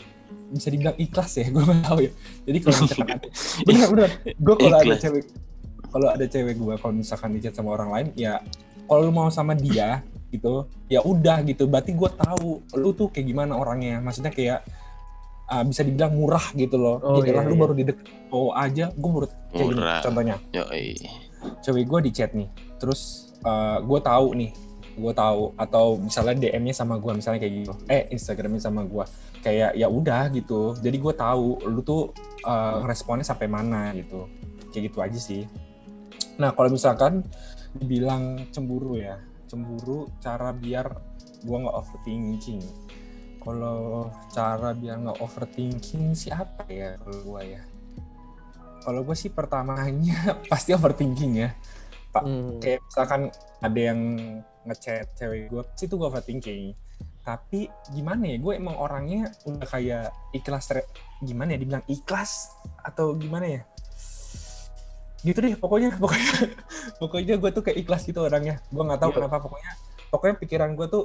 [0.52, 2.10] bisa dibilang ikhlas ya, gue nggak tahu ya.
[2.46, 3.28] Jadi kalau misalkan ada,
[3.66, 5.24] bener bener, gue kalau ada cewek,
[5.90, 8.32] kalau ada cewek gue, kalau misalkan di chat sama orang lain, ya
[8.86, 11.70] kalau lu mau sama dia gitu, ya udah gitu.
[11.70, 14.02] Berarti gue tahu lu tuh kayak gimana orangnya.
[14.02, 14.66] Maksudnya kayak
[15.48, 16.98] uh, bisa dibilang murah gitu loh.
[17.00, 17.60] Oh, ya, iya, lu iya.
[17.62, 20.86] baru di deket cowok aja, gue menurut kayak gini, contohnya Yoi.
[21.62, 22.50] cewek gue di chat nih
[22.82, 23.32] terus
[23.84, 24.50] gue tahu nih
[24.94, 27.72] gue tahu atau misalnya DM-nya sama gue misalnya kayak gitu.
[27.90, 29.04] Eh Instagramnya sama gue
[29.42, 30.78] kayak ya udah gitu.
[30.78, 32.14] Jadi gue tahu lu tuh
[32.46, 34.30] uh, responnya sampai mana gitu.
[34.70, 35.42] Kayak gitu aja sih.
[36.38, 37.26] Nah kalau misalkan
[37.74, 39.18] dibilang cemburu ya.
[39.50, 40.86] Cemburu cara biar
[41.44, 42.62] gue nggak overthinking.
[43.42, 47.62] Kalau cara biar nggak overthinking sih apa ya kalau gue ya?
[48.84, 51.50] Kalau gue sih pertamanya pasti overthinking ya.
[52.14, 52.62] Pak, Hmm.
[52.62, 53.22] kayak misalkan
[53.58, 54.00] ada yang
[54.64, 56.64] ngechat cewek gue sih itu gue overthinking.
[57.24, 60.68] Tapi gimana ya gue emang orangnya udah kayak ikhlas
[61.24, 62.52] gimana ya dibilang ikhlas
[62.84, 63.62] atau gimana ya?
[65.24, 66.32] Gitu deh pokoknya pokoknya
[67.00, 68.60] pokoknya gue tuh kayak ikhlas gitu orangnya.
[68.68, 69.16] Gue nggak tahu Iya.
[69.20, 69.72] kenapa pokoknya
[70.12, 71.04] pokoknya pikiran gue tuh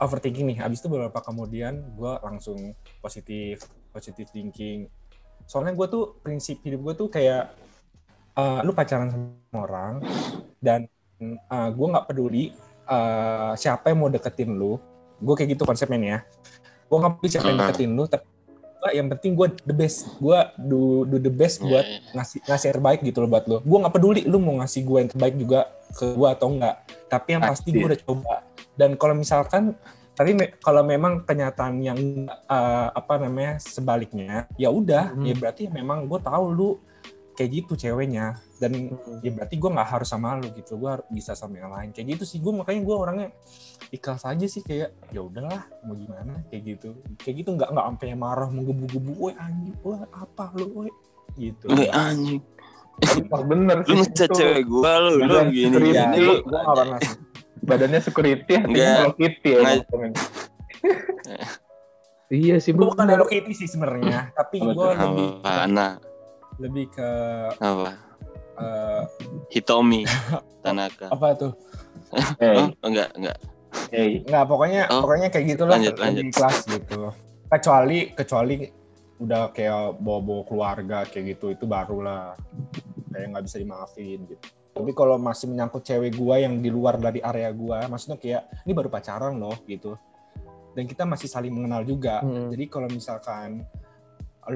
[0.00, 0.58] overthinking nih.
[0.64, 2.72] Habis itu beberapa kemudian gue langsung
[3.04, 4.88] positif positif thinking.
[5.44, 7.52] Soalnya gue tuh prinsip hidup gue tuh kayak
[8.36, 9.94] eh, lu pacaran sama orang
[10.60, 10.88] dan
[11.20, 12.52] uh, gue nggak peduli
[12.90, 14.76] uh, siapa yang mau deketin lu?
[15.22, 16.18] Gue kayak gitu konsepnya nih ya.
[16.84, 18.26] Gue nggak peduli siapa yang deketin lu tapi
[18.90, 20.08] yang penting gue the best.
[20.18, 22.12] Gue do, do the best buat Iya, iya.
[22.16, 24.98] ngasih ngasih yang terbaik gitu loh buat lo gue nggak peduli lu mau ngasih gue
[25.04, 25.60] yang terbaik juga
[25.92, 26.74] ke gue atau enggak
[27.06, 28.34] tapi yang pasti gue udah coba.
[28.74, 29.76] Dan kalau misalkan
[30.16, 35.28] tapi me- kalau memang kenyataan yang eh, apa namanya sebaliknya ya udah Hmm.
[35.28, 36.70] ya berarti memang gue tahu lu
[37.40, 39.24] kayak gitu ceweknya dan Hmm.
[39.24, 42.28] ya berarti gue nggak harus sama lu gitu gue bisa sama yang lain kayak gitu
[42.28, 43.28] sih gue makanya gue orangnya
[43.88, 48.12] ikhlas aja sih kayak ya udahlah mau gimana kayak gitu kayak gitu nggak nggak sampai
[48.12, 50.90] marah menggebu-gebu woi anjing woi apa lu woi
[51.34, 52.44] gitu Lu anjing.
[53.40, 53.96] Bener Lu sih.
[53.96, 54.36] ngecat itu.
[54.36, 56.44] cewek gua lu, lu gini ya, lu.
[56.44, 57.16] gue nggak pernah sih.
[57.60, 58.92] Badannya security, hatinya Enggak.
[58.92, 59.60] Hello Kitty ya.
[62.30, 63.08] Iya sih gue bukan.
[63.08, 65.98] Hello Kitty sih sebenarnya tapi gue lebih Apa?
[66.60, 67.10] Lebih ke
[67.56, 67.90] apa?
[68.60, 69.02] eh,
[69.50, 70.04] Hitomi
[70.64, 71.08] Tanaka.
[71.08, 71.52] apa tuh
[72.36, 73.38] Hey, Oh, enggak, enggak.
[73.88, 74.20] hey.
[74.22, 75.00] nggak pokoknya Oh.
[75.00, 76.24] pokoknya kayak gitulah Lanjut, lanjut.
[76.30, 77.00] kelas gitu
[77.46, 78.54] kecuali kecuali
[79.16, 82.32] udah kayak bawa-bawa keluarga kayak gitu itu barulah
[83.10, 87.20] kayak nggak bisa dimaafin gitu tapi kalau masih menyangkut cewek gua yang di luar dari
[87.20, 89.98] area gua maksudnya kayak ini baru pacaran loh gitu
[90.72, 92.48] dan kita masih saling mengenal juga Hmm.
[92.48, 93.66] jadi kalau misalkan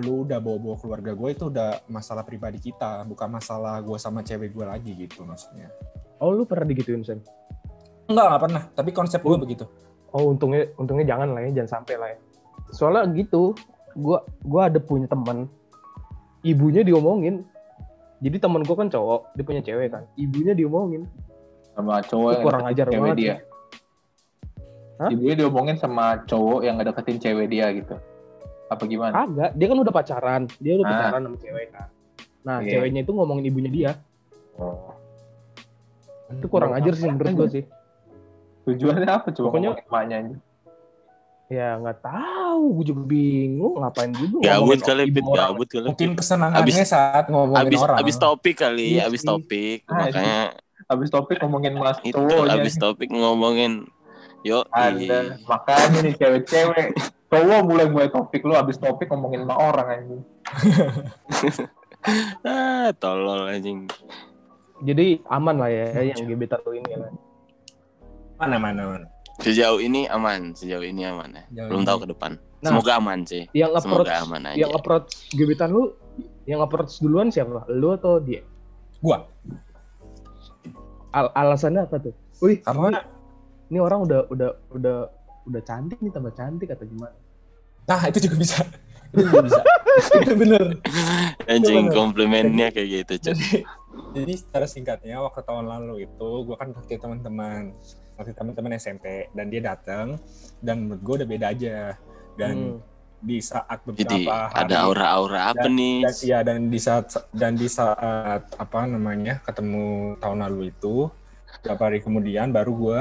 [0.01, 4.51] lu udah bawa-bawa keluarga gue itu udah masalah pribadi kita bukan masalah gua sama cewek
[4.51, 5.71] gue lagi gitu maksudnya
[6.23, 7.21] Oh lu pernah digituin Sen?
[8.09, 9.67] enggak nggak pernah tapi konsep gue begitu
[10.15, 12.19] Oh untungnya untungnya jangan lah ya, jangan sampai lah ya.
[12.71, 13.59] Soalnya gitu,
[13.99, 15.51] gua gua ada punya teman,
[16.47, 17.43] ibunya diomongin.
[18.23, 21.11] Jadi teman gua kan cowok, dia punya cewek kan, ibunya diomongin.
[21.75, 23.37] Sama cowok Itu yang kurang deketin ajar cewek banget dia.
[24.95, 25.11] Hah?
[25.11, 27.97] Ibunya diomongin sama cowok yang ngedeketin cewek dia gitu.
[28.75, 29.13] Apa gimana?
[29.15, 30.93] Kagak, dia kan udah pacaran, dia udah Ah.
[30.93, 31.87] pacaran sama cewek kan.
[32.43, 32.71] Nah, Iya.
[32.77, 33.91] ceweknya itu ngomongin ibunya dia.
[34.55, 34.93] Oh.
[36.29, 37.65] Itu kurang ajar sih menurut gua sih.
[38.65, 40.37] Tujuannya apa coba Pokoknya- emaknya aja?
[41.45, 45.37] Ya nggak tahu, gue juga bingung ngapain juga Gabut kali, orang.
[45.37, 45.87] Gabut kali.
[45.87, 49.79] mungkin kesenangannya Abis- saat ngomongin Abis, orang abis topik kali, Iya abis topik.
[49.85, 50.41] Ah, Makanya
[50.85, 53.85] Abis topik ngomongin mas itu, abis topik ngomongin.
[54.41, 55.41] Yo, Ada.
[55.45, 56.93] Makanya nih cewek-cewek.
[57.35, 60.23] Cowok mulai mulai topik lu abis topik ngomongin sama orang anjing.
[62.47, 63.91] ah, tolol anjing.
[64.87, 66.99] Jadi aman lah ya yang gebetan lu ini ya.
[68.35, 69.07] mana mana mana
[69.43, 71.43] Sejauh ini aman, sejauh ini aman ya.
[71.51, 71.89] Jauh Belum ini.
[71.91, 72.33] tahu ke depan.
[72.63, 72.71] Nah.
[72.71, 73.43] Semoga aman sih.
[73.51, 74.57] Yang approach Semoga aman aja.
[74.63, 75.83] yang approach gebetan lu
[76.47, 77.67] yang approach duluan siapa?
[77.67, 78.47] Lu atau dia?
[79.03, 79.27] gua
[81.11, 82.15] Al- alasannya apa tuh?
[82.43, 83.03] Wih, karena
[83.71, 84.97] ini orang udah udah udah
[85.45, 87.15] udah cantik nih tambah cantik atau gimana?
[87.85, 88.59] Nah itu juga bisa.
[89.15, 89.61] Itu juga bisa.
[90.19, 90.63] Itu bener.
[91.47, 93.39] Anjing komplimennya kayak gitu, Cuk.
[93.39, 93.63] jadi
[94.19, 97.71] jadi secara singkatnya waktu tahun lalu itu gua kan pakai teman-teman
[98.19, 100.19] waktu teman-teman SMP dan dia datang
[100.59, 101.95] dan menurut gua udah beda aja.
[102.35, 102.83] Dan Hmm.
[103.23, 105.97] di saat beberapa Jadi hari ada aura-aura apa dan, nih?
[106.05, 111.09] dan iya dan di saat dan di saat apa namanya ketemu tahun lalu itu
[111.63, 113.01] beberapa hari kemudian baru gua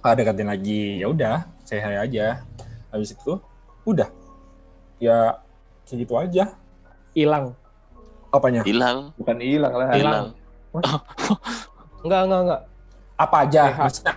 [0.00, 0.98] ah, deketin lagi.
[1.04, 2.40] Ya udah saya aja.
[2.88, 3.36] Habis itu
[3.84, 4.08] udah
[4.98, 5.36] ya
[5.84, 6.56] segitu aja
[7.12, 7.54] Hilang.
[8.28, 9.86] apanya Hilal, Bukan hilang lah.
[9.92, 10.24] hilal.
[12.02, 12.60] Enggak, enggak, enggak.
[13.14, 13.78] apa aja Sehat.
[13.80, 14.14] maksudnya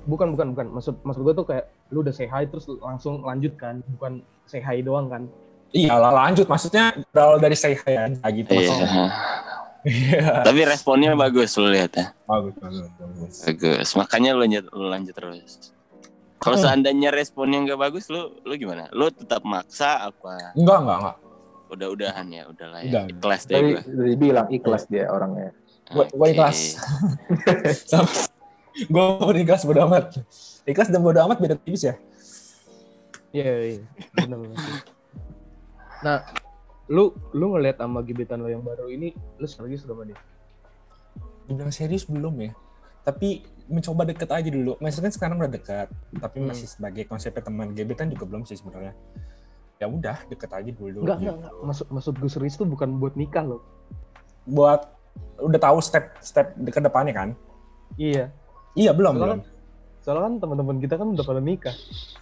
[0.00, 0.66] Bukan, bukan, bukan.
[0.72, 4.58] Maksud maksud gue tuh kayak lu udah say hi terus langsung lanjut kan, bukan say
[4.58, 5.28] hi doang kan.
[5.70, 8.88] iya lah, lanjut maksudnya berawal dari hai aja gitu maksudnya.
[9.84, 10.40] Iya.
[10.48, 12.16] Tapi responnya bagus lu lihat ya.
[12.24, 13.88] bagus bagus bagus Bagus.
[13.94, 15.70] Makanya lu lanjut, lu lanjut terus.
[16.40, 16.64] Kalau Hmm.
[16.64, 18.88] seandainya responnya nggak bagus, lu lu gimana?
[18.90, 20.52] Lu tetap maksa apa?
[20.54, 21.16] enggak enggak enggak
[21.70, 23.04] Udah-udahan ya, udahlah Udah.
[23.06, 23.14] ya.
[23.14, 23.82] Kelas deh Tadi gue.
[23.84, 25.52] tadi bilang ikhlas dia orangnya.
[25.86, 26.32] Gua- gua Oke.
[26.32, 26.58] ikhlas.
[28.86, 30.22] gue pun ikhlas bodo amat
[30.62, 31.94] ikhlas dan bodo amat beda tipis ya
[33.30, 33.82] Iya, iya.
[34.12, 34.58] Benar, benar.
[36.00, 36.18] Nah,
[36.88, 40.18] lu lu ngeliat sama gebetan lo yang baru ini, lu serius sama dia?
[41.44, 42.50] dibilang serius belum ya
[43.10, 43.28] tapi
[43.66, 46.48] mencoba deket aja dulu maksudnya kan sekarang udah dekat tapi Hmm.
[46.48, 48.94] masih sebagai konsepnya teman gebetan juga belum sih sebenarnya
[49.76, 51.24] ya udah deket aja dulu Enggak, gitu.
[51.24, 51.52] enggak, enggak.
[51.64, 53.62] Maksud maksud gue serius tuh bukan buat nikah loh.
[54.42, 54.90] buat
[55.38, 57.28] udah tahu step step ke depannya kan
[57.94, 58.30] Iya.
[58.74, 59.48] iya belum Soalnya belum kan,
[60.00, 61.74] soalnya kan teman-teman kita kan udah pada nikah.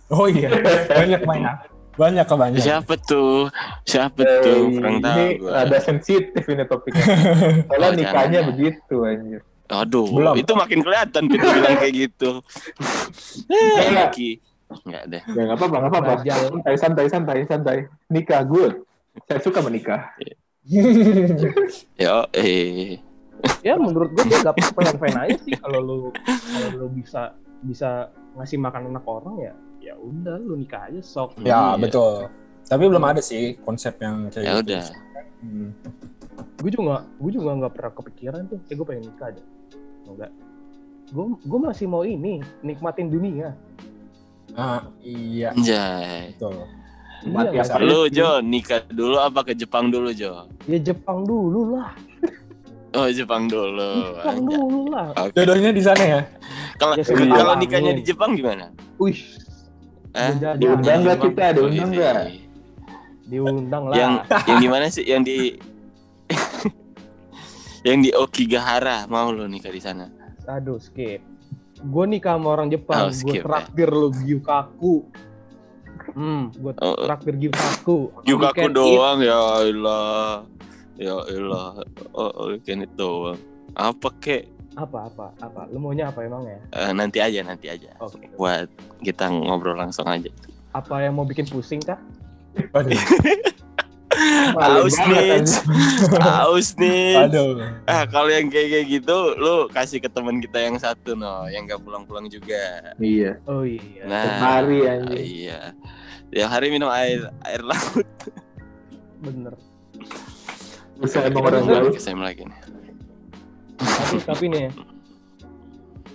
[0.09, 0.49] oh iya
[0.93, 1.55] banyak banyak
[1.95, 3.51] banyak ke banyak Siapa tuh?
[3.83, 4.71] Siapa Eh, tuh?
[4.73, 5.51] Kurang tahu ini gua.
[5.59, 7.05] ada sensitif ini topiknya.
[7.67, 8.49] Soalnya Oh, nikahnya jangan.
[8.49, 9.41] begitu anjir.
[9.71, 10.35] Aduh, Belum.
[10.35, 12.31] itu makin kelihatan Pit bilang kayak gitu.
[14.11, 14.41] Ki.
[14.83, 15.23] Enggak deh.
[15.27, 16.13] Ya nggak apa-apa, nggak apa-apa.
[16.25, 17.79] Santai, santai, santai, santai.
[18.07, 18.81] Nikah good.
[19.25, 20.09] Saya suka menikah.
[21.95, 23.01] Yo, eh.
[23.61, 27.91] Ya menurut gue dia gak fine fine aja sih kalau lu kalau lu bisa bisa
[28.35, 31.39] ngasih makan anak orang ya ya udah lu nikah aja sok.
[31.39, 31.63] ya Iya.
[31.79, 32.27] betul
[32.67, 34.63] Tapi belum ada sih konsep yang kayak Ya gitu.
[34.67, 34.85] udah.
[35.39, 35.71] Hmm.
[36.59, 39.47] gue juga gue juga nggak pernah kepikiran tuh eh gue pengen nikah deh
[40.09, 40.33] enggak
[41.09, 43.53] gue gue masih mau ini nikmatin dunia
[44.51, 46.33] Ah, iya, Anjay.
[46.35, 46.57] betul.
[47.27, 50.49] Mati Iya, apa Lu Jo, nikah dulu apa ke Jepang dulu Jo?
[50.65, 51.93] ya Jepang dulu lah
[52.91, 54.17] Oh Jepang dulu.
[54.17, 54.57] Jepang Anjay.
[54.57, 55.37] dulu lah Oke.
[55.37, 56.21] Jodohnya di sana ya?
[56.75, 58.73] Kalau Ya, kalau nikahnya di Jepang gimana?
[58.97, 59.21] wih
[60.11, 60.33] Eh?
[60.57, 61.45] Diundang nggak kita?
[61.55, 62.15] Diundang nggak?
[62.17, 62.41] iya.
[63.29, 65.05] diundang lah Yang yang di mana sih?
[65.05, 65.39] Yang di
[67.89, 70.05] yang di Okigahara mau lo nikah di sana?
[70.45, 71.21] aduh skip
[71.79, 73.45] gue nikah sama orang Jepang Oh, gue skip, ya.
[73.45, 74.95] traktir lu gyukaku
[76.11, 77.07] hmm gue Oh, oh.
[77.07, 80.43] traktir gyukaku Juga You aku can doang ya Allah.
[80.97, 81.79] Ya Allah.
[82.11, 83.39] Oh, oh can it doang.
[83.73, 84.45] Apa kek?
[84.45, 84.57] eat.
[84.77, 87.91] apa apa apa lu maunya apa emang ya Eh, nanti aja, nanti aja.
[87.99, 88.71] oke Buat
[89.01, 90.31] kita ngobrol langsung aja.
[90.71, 91.99] apa yang mau bikin pusing kah
[94.55, 95.43] Aus nih.
[96.19, 97.17] Aus nih.
[97.21, 97.63] Aduh.
[97.85, 101.65] Ah, kalau yang kayak kayak gitu, lu kasih ke teman kita yang satu no, yang
[101.65, 102.93] gak pulang-pulang juga.
[102.97, 103.39] Iya.
[103.45, 105.19] oh iya Nah, Hari anjing.
[105.21, 105.61] iya.
[106.29, 108.05] Tiap hari minum air air laut.
[109.19, 109.55] bener
[110.97, 111.91] Bisa emang orang jauh.
[111.91, 112.59] Kesem lagi nih.
[113.79, 114.71] tapi tapi nih ya,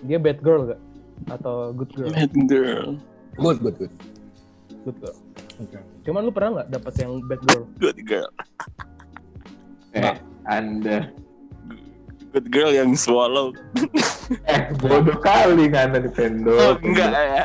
[0.04, 0.82] dia bad girl gak
[1.32, 2.88] atau good girl Bad girl,
[3.34, 3.94] Good, good, good.
[4.84, 5.16] good girl
[5.58, 5.80] Oke.
[6.04, 8.30] Cuman lu pernah nggak dapet yang bad girl good girl,
[9.94, 11.08] Eh, Anda.
[12.30, 13.54] good girl yang swallow.
[14.48, 16.50] Eh, bodoh kali kan di Pendo.
[16.50, 17.44] Oh, enggak ya.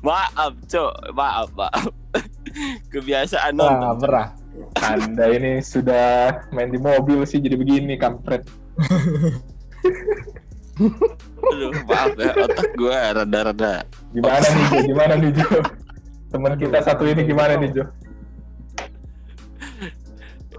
[0.00, 0.92] Maaf, cok.
[1.10, 1.90] Maaf, maaf.
[2.88, 4.06] Kebiasaan Nah, nonton.
[4.06, 4.26] pernah.
[4.78, 8.46] Anda ini sudah main di mobil sih jadi begini kampret.
[11.42, 12.30] Aduh, maaf ya.
[12.38, 13.74] Otak gue rada-rada.
[14.12, 14.78] Gimana nih Jo?
[14.86, 15.48] Gimana nih Jo?
[16.30, 17.84] Teman kita satu ini gimana nih Jo?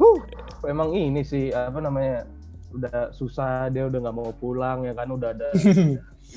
[0.01, 0.17] huh
[0.65, 2.25] emang ini sih apa namanya
[2.73, 5.49] udah susah dia udah nggak mau pulang ya kan udah ada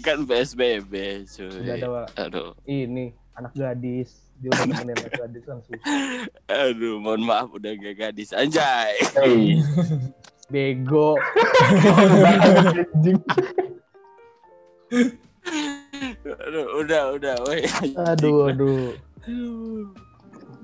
[0.03, 1.55] Kan PSBB, cuy.
[1.63, 1.87] udah ada
[2.27, 5.63] Aduh, ini anak gadis dia udah nemenin anak gadis susah
[6.51, 8.91] aduh, mohon maaf udah gak gadis anjay.
[9.15, 9.63] Hey.
[10.53, 11.15] bego.
[16.27, 17.63] Aduh, udah, udah, woi.
[17.95, 18.99] aduh aduh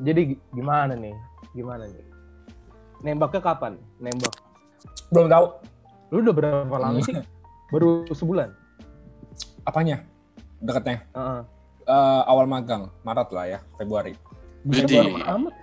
[0.01, 1.15] jadi gi- gimana nih
[1.53, 2.05] gimana nih
[3.01, 4.35] nembaknya kapan nembak
[5.11, 5.47] Belum tahu
[6.11, 7.15] lu udah berapa lama sih
[7.71, 8.55] baru sebulan
[9.63, 10.03] apanya
[10.61, 11.03] dekatnya.
[11.15, 11.41] Heeh.
[11.91, 14.15] Eh, awal magang, Maret lah ya, Februari.
[14.63, 15.55] Jadi, amat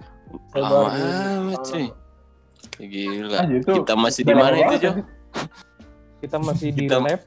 [0.57, 1.87] lama amat sih.
[2.81, 3.37] Gila.
[3.39, 3.71] Ah, gitu.
[3.81, 4.91] Kita masih di mana itu, Jo?
[6.19, 7.21] kita masih di Kita- lab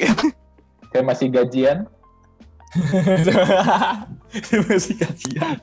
[0.94, 1.90] Saya masih gajian.
[4.68, 5.56] Masih kajian.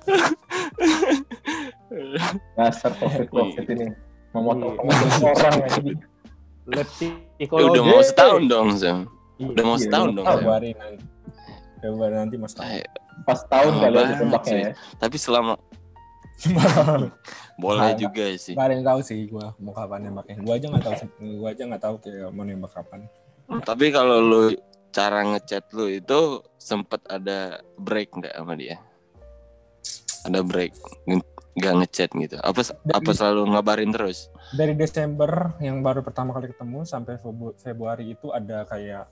[2.56, 3.88] Dasar covid covid ini.
[4.32, 5.28] Memotong Iya.
[5.28, 5.56] orang
[6.71, 9.10] Eh, psikologi udah mau setahun dong, Sam.
[9.41, 10.39] Udah mau Iya, setahun dong, Sam.
[10.39, 11.04] Februari nanti.
[12.15, 12.54] Nanti mas
[13.21, 14.71] Pas tahun kali ada ya.
[14.95, 15.58] Tapi selama
[17.62, 18.54] boleh Nggak, juga sih.
[18.56, 20.39] Gak ada yang tahu sih gua mau kapan nembaknya.
[20.41, 21.08] Gua aja nggak tahu sih.
[21.38, 23.00] Gua aja nggak tahu kayak mau nembak kapan.
[23.62, 24.43] Tapi kalau lu
[24.92, 28.78] cara ngechat lu itu sempet ada break nggak sama dia?
[30.22, 30.78] Ada break,
[31.58, 32.38] nggak ngechat gitu?
[32.38, 32.62] Apa
[32.94, 34.30] apa selalu ngabarin terus?
[34.54, 39.10] Dari Desember yang baru pertama kali ketemu sampai Febu- Februari itu ada kayak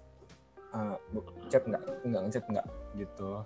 [0.69, 0.95] uh,
[1.49, 2.67] chat nggak nggak ngechat nggak
[2.99, 3.41] gitu.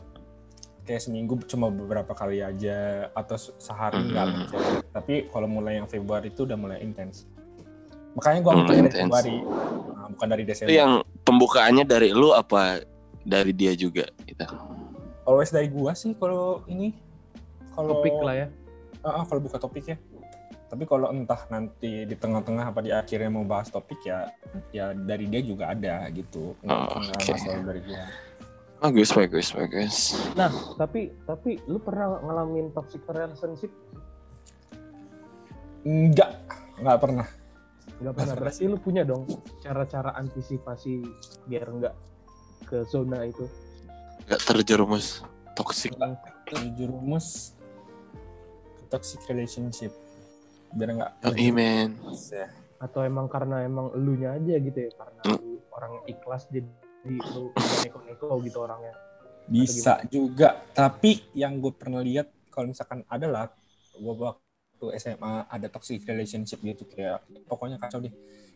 [0.84, 4.34] Kayak seminggu cuma beberapa kali aja atau se- sehari nggak Mhm.
[4.36, 4.64] ngechat.
[4.92, 7.24] Tapi kalau mulai yang Februari itu udah mulai intens.
[8.14, 9.02] Makanya gua Mulai ngechat dari.
[9.02, 9.38] Februari,
[9.94, 10.72] Nah, bukan dari Itu Desember.
[10.72, 10.92] yang
[11.24, 12.84] pembukaannya dari lu apa
[13.22, 14.46] dari dia juga gitu?
[15.24, 16.94] Always dari gua sih kalau ini.
[17.72, 18.48] Kalau topik lah ya
[19.02, 19.98] Ah, ah, kalau buka topik ya.
[20.68, 24.30] Tapi kalau entah nanti di tengah-tengah apa di akhirnya mau bahas topik ya,
[24.70, 26.54] ya dari dia juga ada gitu.
[26.60, 27.34] Nggak, Oh, oke.
[27.36, 28.04] selalu dari gua.
[28.80, 29.96] Bagus, bagus, bagus.
[30.34, 33.72] nah tapi tapi lu pernah ngalamin toxic relationship
[35.84, 36.32] Enggak,
[36.78, 37.28] nggak pernah.
[38.04, 39.24] Nggak pernah berarti lu punya dong
[39.58, 41.02] cara-cara antisipasi
[41.48, 41.96] biar nggak
[42.68, 43.48] ke zona itu
[44.24, 45.20] Gak terjerumus
[45.52, 45.92] toxic.
[46.48, 47.52] Tujuh rumus
[48.88, 49.92] toxic relationship.
[50.72, 52.00] Biar nggak Oh, men.
[52.30, 52.48] ya.
[52.80, 55.56] atau emang karena emang elunya aja gitu ya karena Hmm.
[55.72, 56.68] orang ikhlas jadi
[57.08, 58.92] lu neko-neko gitu orangnya
[59.44, 60.64] Bisa juga.
[60.72, 63.52] Tapi yang gue pernah lihat kalau misalkan adalah
[63.94, 64.14] gue
[64.84, 68.12] waktu SMA ada toxic relationship gitu kayak pokoknya kacau deh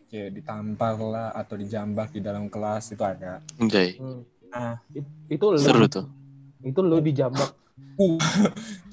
[0.08, 3.40] kayak ditampar lah atau dijambak di dalam kelas itu ada.
[3.56, 3.96] Anjay.
[3.96, 4.20] hmm.
[4.52, 4.80] Ah.
[4.92, 6.08] It- itu lu Seru tuh.
[6.64, 7.52] itu lu dijambak
[7.98, 8.14] Uh,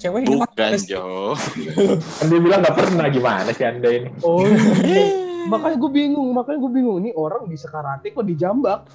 [0.02, 1.34] cewek ini Bukan, Jo.
[2.18, 4.10] Kan dia bilang nggak pernah gimana sih anda ini?
[4.18, 4.42] Oh,
[4.82, 5.06] iya.
[5.52, 6.96] makanya gue bingung, makanya gue bingung.
[7.02, 8.90] Ini orang bisa karate kok dijambak.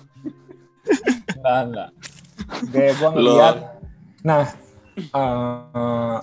[1.31, 1.89] Enggak, enggak.
[2.75, 3.55] Kayak gue ngeliat.
[4.27, 4.43] Nah,
[4.99, 6.15] eh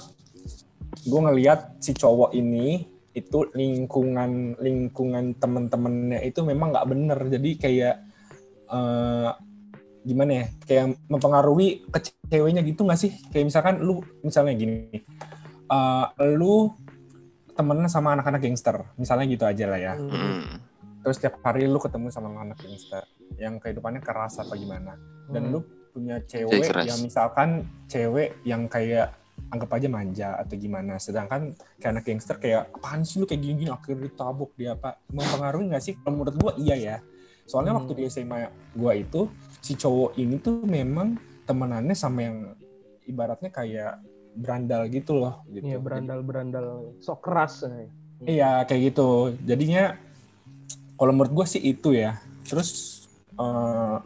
[1.04, 7.18] gue ngeliat si cowok ini itu lingkungan lingkungan temen-temennya itu memang nggak bener.
[7.28, 7.94] Jadi kayak
[8.68, 9.30] eh
[10.06, 10.44] gimana ya?
[10.64, 11.98] Kayak mempengaruhi ke
[12.30, 13.12] ceweknya gitu nggak sih?
[13.30, 15.02] Kayak misalkan lu misalnya gini,
[15.68, 16.06] eh
[16.38, 16.72] lu
[17.58, 20.62] temenan sama anak-anak gangster, misalnya gitu aja lah ya Hmm.
[21.02, 23.02] terus tiap hari lu ketemu sama anak gangster
[23.34, 24.94] yang kehidupannya keras apa gimana
[25.34, 25.52] dan Hmm.
[25.58, 29.10] lu punya cewek yang misalkan cewek yang kayak
[29.48, 33.68] anggap aja manja atau gimana sedangkan kayak anak gangster kayak apaan sih lu kayak gini-gini
[33.68, 36.96] akhirnya ditabuk dia apa mempengaruhi nggak sih kalau menurut gua iya ya
[37.44, 37.80] soalnya Hmm.
[37.80, 38.38] waktu di SMA
[38.72, 39.26] gua itu
[39.58, 42.36] si cowok ini tuh memang temenannya sama yang
[43.02, 44.04] ibaratnya kayak
[44.36, 47.64] berandal gitu loh gitu Iya, berandal-berandal sok keras.
[47.64, 47.88] eh.
[48.20, 49.08] Iya kayak gitu.
[49.42, 49.96] Jadinya
[50.94, 52.20] kalau menurut gue sih itu ya.
[52.44, 53.02] Terus
[53.34, 53.96] eh,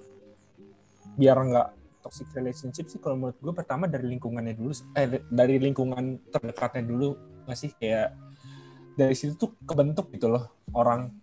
[1.13, 1.69] biar nggak
[2.03, 4.75] toxic relationship sih kalau menurut gue pertama dari lingkungannya dulu.
[4.99, 7.15] Eh dari lingkungan terdekatnya dulu
[7.47, 7.71] nggak sih?
[7.79, 8.19] Kayak
[8.99, 11.15] dari situ tuh kebentuk gitu loh orang.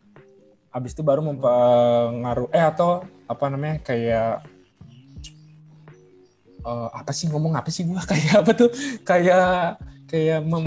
[0.71, 4.45] Abis itu baru mempengaruhi eh atau apa namanya kayak
[6.63, 8.01] eh, apa sih ngomong apa sih gua?
[8.09, 8.69] Kayak apa tuh?
[9.03, 10.65] Kayak kayak mem,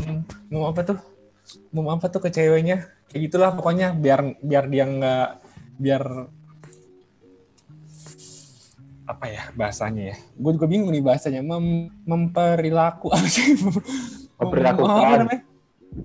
[0.53, 0.99] mau apa tuh?
[1.75, 2.87] Mau apa tuh ke ceweknya?
[3.11, 5.29] Kayak gitulah pokoknya biar biar dia nggak
[5.83, 6.03] biar
[9.03, 13.59] apa ya bahasanya ya gue juga bingung nih bahasanya Mem, memperilaku apa sih
[14.37, 14.87] Memperlakukan.
[14.89, 15.43] Mem- apa namanya?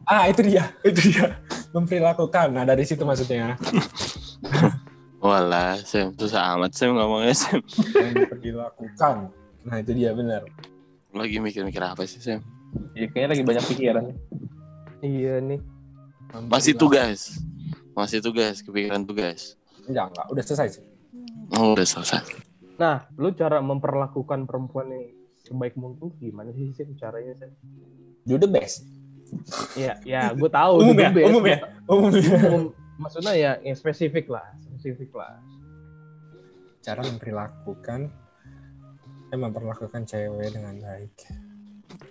[0.03, 1.39] ah itu dia itu dia
[1.71, 3.55] memperilakukan nah dari situ maksudnya
[5.17, 6.13] Walah, Sam.
[6.13, 7.57] Susah amat, Sam ngomongnya, Sam.
[7.97, 9.33] memperilakukan
[9.63, 10.45] nah itu dia benar
[11.09, 12.45] Lagi mikir-mikir apa sih, Sam?
[12.93, 14.03] Ya, kayaknya lagi banyak pikiran.
[14.99, 15.57] Iya nih.
[16.45, 17.41] Masih tugas.
[17.91, 19.57] Masih tugas, kepikiran tugas.
[19.83, 20.83] enggak enggak udah selesai sih
[21.49, 22.21] Oh, udah selesai.
[22.77, 25.05] Nah, lu cara memperlakukan perempuan yang
[25.39, 27.51] sebaik mungkin gimana sih sih caranya sih?
[28.21, 28.83] do the best
[29.73, 30.79] Ya, ya, gue tahu.
[30.81, 32.63] umum itu ya umum ya umum ya Umum.
[32.97, 35.35] Maksudnya ya yang spesifik lah, spesifik lah.
[36.79, 38.07] cara memperlakukan
[39.27, 41.11] eh memperlakukan cewek dengan baik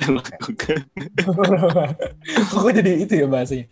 [0.03, 0.81] Lakukan.
[2.51, 3.67] kok jadi itu ya bahasanya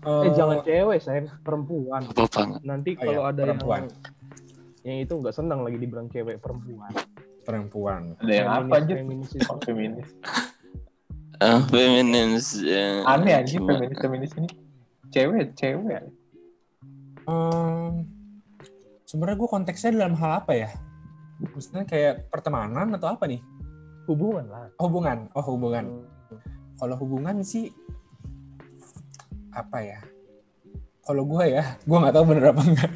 [0.00, 2.04] Eh jangan cewek, saya perempuan.
[2.06, 2.60] Apa banget?
[2.62, 3.80] Nanti Oh, kalau iya, ada perempuan.
[3.82, 3.88] yang
[4.82, 6.92] yang itu nggak senang lagi dibilang cewek perempuan.
[7.40, 8.94] perempuan Ada yang apa aja?
[9.00, 9.48] Feminis itu.
[9.48, 10.08] Oh, feminis.
[11.40, 12.60] Ah, feminis.
[12.60, 14.48] ya, Aneh aja feminis feminis ini.
[15.08, 16.04] Cewek, cewek.
[17.24, 18.04] Ehm,
[19.08, 20.70] sebenarnya gue konteksnya dalam hal apa ya
[21.40, 23.42] maksudnya kayak pertemanan atau apa nih
[24.06, 24.66] Hubungan lah.
[24.78, 26.06] hubungan oh hubungan
[26.78, 27.74] kalau hubungan sih
[29.50, 29.98] apa ya
[31.10, 32.90] kalau gue ya gue nggak tahu bener apa enggak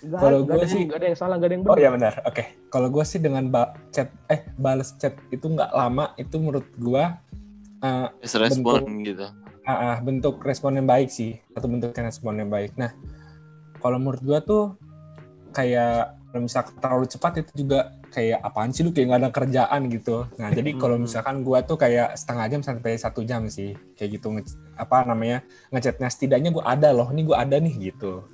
[0.00, 1.78] Nggak- Kalau ada sih- nggak ada yang salah, nggak ada yang oh benar.
[1.78, 6.16] iya benar oke kalau gue sih dengan ba- chat eh balas chat itu nggak lama
[6.16, 7.04] itu menurut gue
[7.78, 9.28] eh, Terus respon gitu.
[9.62, 12.72] Ah, ah, bentuk respon yang baik sih atau bentuk respon yang baik.
[12.74, 12.88] Nah,
[13.76, 14.80] kalau menurut gua tuh
[15.50, 19.80] kayak kalau misalkan terlalu cepat itu juga kayak apaan sih lu kayak nggak ada kerjaan
[19.92, 20.24] gitu.
[20.40, 21.04] Nah, jadi kalau Hmm.
[21.04, 25.44] misalkan gua tuh kayak setengah jam sampai satu jam sih kayak gitu nge- apa namanya
[25.70, 28.24] ngechatnya setidaknya gua ada loh, ini gua ada nih gitu.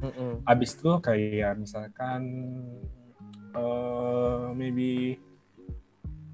[0.00, 0.42] Mm-mm.
[0.44, 2.20] Abis itu kayak misalkan
[3.50, 5.18] eh maybe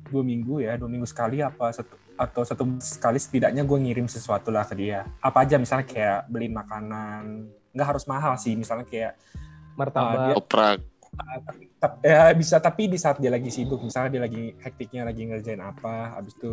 [0.07, 4.09] dua minggu ya, dua minggu sekali apa satu atau satu bulan sekali setidaknya gue ngirim
[4.09, 5.05] sesuatu lah ke dia.
[5.21, 7.45] Apa aja misalnya kayak beliin makanan,
[7.77, 9.21] nggak harus mahal sih, misalnya kayak
[9.77, 10.33] Martabak.
[10.33, 10.81] Oprak.
[10.81, 10.96] tap-
[12.03, 16.17] ya bisa tapi di saat dia lagi sibuk, misalnya dia lagi hektiknya lagi ngerjain apa,
[16.19, 16.53] abis itu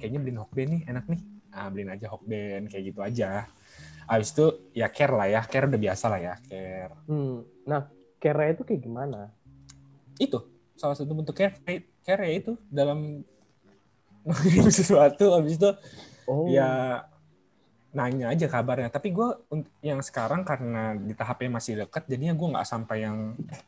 [0.00, 1.20] kayaknya beliin hokben nih, enak nih,
[1.52, 3.46] nah beliin aja hokben kayak gitu aja.
[4.06, 6.94] Abis itu ya care lah ya, care udah biasa lah ya, care.
[7.06, 7.46] Hmm.
[7.64, 7.86] Nah,
[8.18, 9.30] care itu kayak gimana?
[10.20, 10.38] itu
[10.76, 11.58] salah satu bentuk care
[12.02, 13.22] care ya itu dalam
[14.26, 15.70] mengirim sesuatu habis itu
[16.22, 17.02] Oh, ya
[17.90, 19.42] nanya aja kabarnya tapi gue
[19.82, 23.58] yang sekarang karena di tahapnya masih dekat jadinya gue nggak sampai yang eh,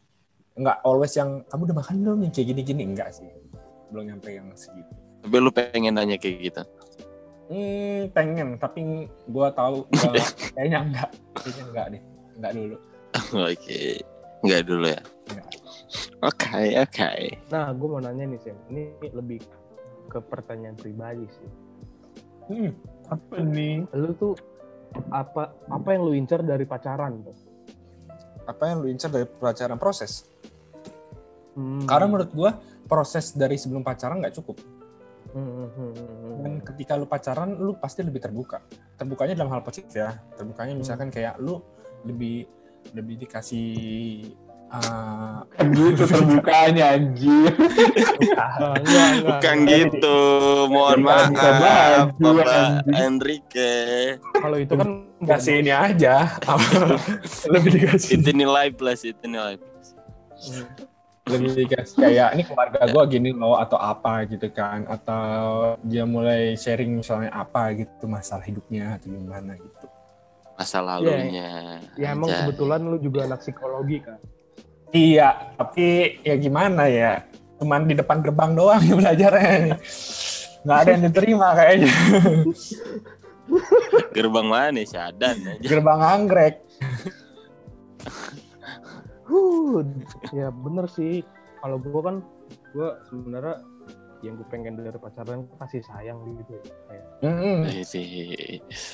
[0.54, 3.26] nggak always yang kamu udah makan belum yang kayak gini-gini enggak sih
[3.90, 4.92] belum nyampe yang segitu
[5.24, 6.62] Tapi lu pengen nanya kayak gitu.
[7.48, 12.02] hmm, pengen tapi gue tahu gua, kayaknya enggak kayaknya enggak deh
[12.38, 12.76] enggak dulu
[13.31, 14.02] Oke.
[14.42, 15.00] Enggak dulu ya.
[15.31, 15.48] Enggak.
[16.20, 17.10] Oke, oke.
[17.46, 18.58] Nah, gue mau nanya nih, Sam.
[18.66, 18.83] Ini
[19.14, 19.38] lebih
[20.10, 21.50] ke pertanyaan pribadi sih.
[22.50, 22.74] Hmm,
[23.06, 23.87] Apa nih?
[23.94, 24.35] Lu tuh
[25.14, 27.38] apa apa yang lu incer dari pacaran tuh?
[28.44, 30.26] apa yang lu incar dari pacaran proses
[31.55, 31.87] Hmm.
[31.87, 32.50] Karena menurut gua
[32.85, 34.59] proses dari sebelum pacaran nggak cukup.
[35.35, 36.35] Hmm, hmm, hmm.
[36.46, 38.63] Dan ketika lu pacaran, lu pasti lebih terbuka.
[38.94, 40.15] Terbukanya dalam hal positif ya.
[40.38, 41.59] Terbukanya misalkan kayak lu
[42.07, 42.46] lebih
[42.92, 43.75] lebih dikasih
[44.71, 45.42] uh,
[45.75, 47.50] gitu terbukanya anjir.
[48.38, 50.19] Ah, enggak, enggak, Bukan gitu.
[50.71, 51.31] Mohon maaf,
[52.19, 52.87] Bapak.
[52.94, 53.75] Enrique.
[54.38, 54.88] Kalau itu kan
[55.25, 56.31] kasih ini aja.
[57.55, 59.88] lebih dikasih Itu nilai plus, itu nilai plus.
[61.25, 66.52] Lebih dikasih kayak ini keluarga gue gini loh atau apa gitu kan atau dia mulai
[66.52, 69.87] sharing misalnya apa gitu masalah hidupnya atau gimana gitu
[70.54, 71.81] Masa lalunya.
[71.96, 72.44] Ya emang aja.
[72.46, 74.20] kebetulan lu juga anak psikologi kan.
[74.92, 77.25] iya tapi ya gimana ya
[77.58, 79.81] cuman di depan gerbang doang yang belajarnya
[80.62, 81.90] nggak ada yang diterima kayaknya
[84.14, 84.81] Gerbang mana?
[84.87, 85.66] Syadan aja.
[85.66, 86.54] gerbang anggrek
[89.35, 89.82] Huh,
[90.30, 91.26] ya bener sih.
[91.58, 92.22] Kalau gue kan,
[92.70, 93.58] gue sebenarnya
[94.22, 96.54] yang gue pengen dari pacaran tuh kasih sayang gitu.
[96.87, 97.58] Kayak, Mm-mm.
[97.66, 98.06] Eh, sih.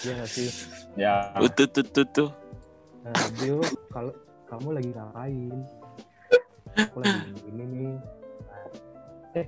[0.00, 0.48] ya sih.
[0.96, 2.30] ya Utuh tuh tuh tuh.
[3.00, 3.60] Nah, Dio,
[3.90, 4.12] kalau
[4.46, 5.60] kamu lagi ngapain?
[6.72, 7.92] Aku lagi gini nih.
[8.40, 8.64] Nah,
[9.34, 9.46] eh,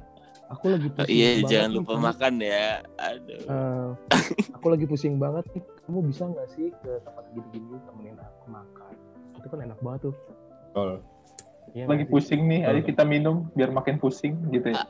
[0.49, 2.67] aku lagi Oh, pusing iya, banget jangan nih, lupa kamu- makan ya.
[2.99, 3.43] Aduh.
[3.47, 3.89] Eh,
[4.53, 5.63] aku lagi pusing banget nih.
[5.83, 8.93] Kamu bisa nggak sih ke tempat gini-gini temenin aku makan?
[9.39, 10.15] Itu kan enak banget tuh.
[10.73, 11.05] Betul.
[11.73, 12.11] Iya Lagi sih?
[12.13, 14.85] pusing nih, ayo kita minum biar makin pusing gitu ya.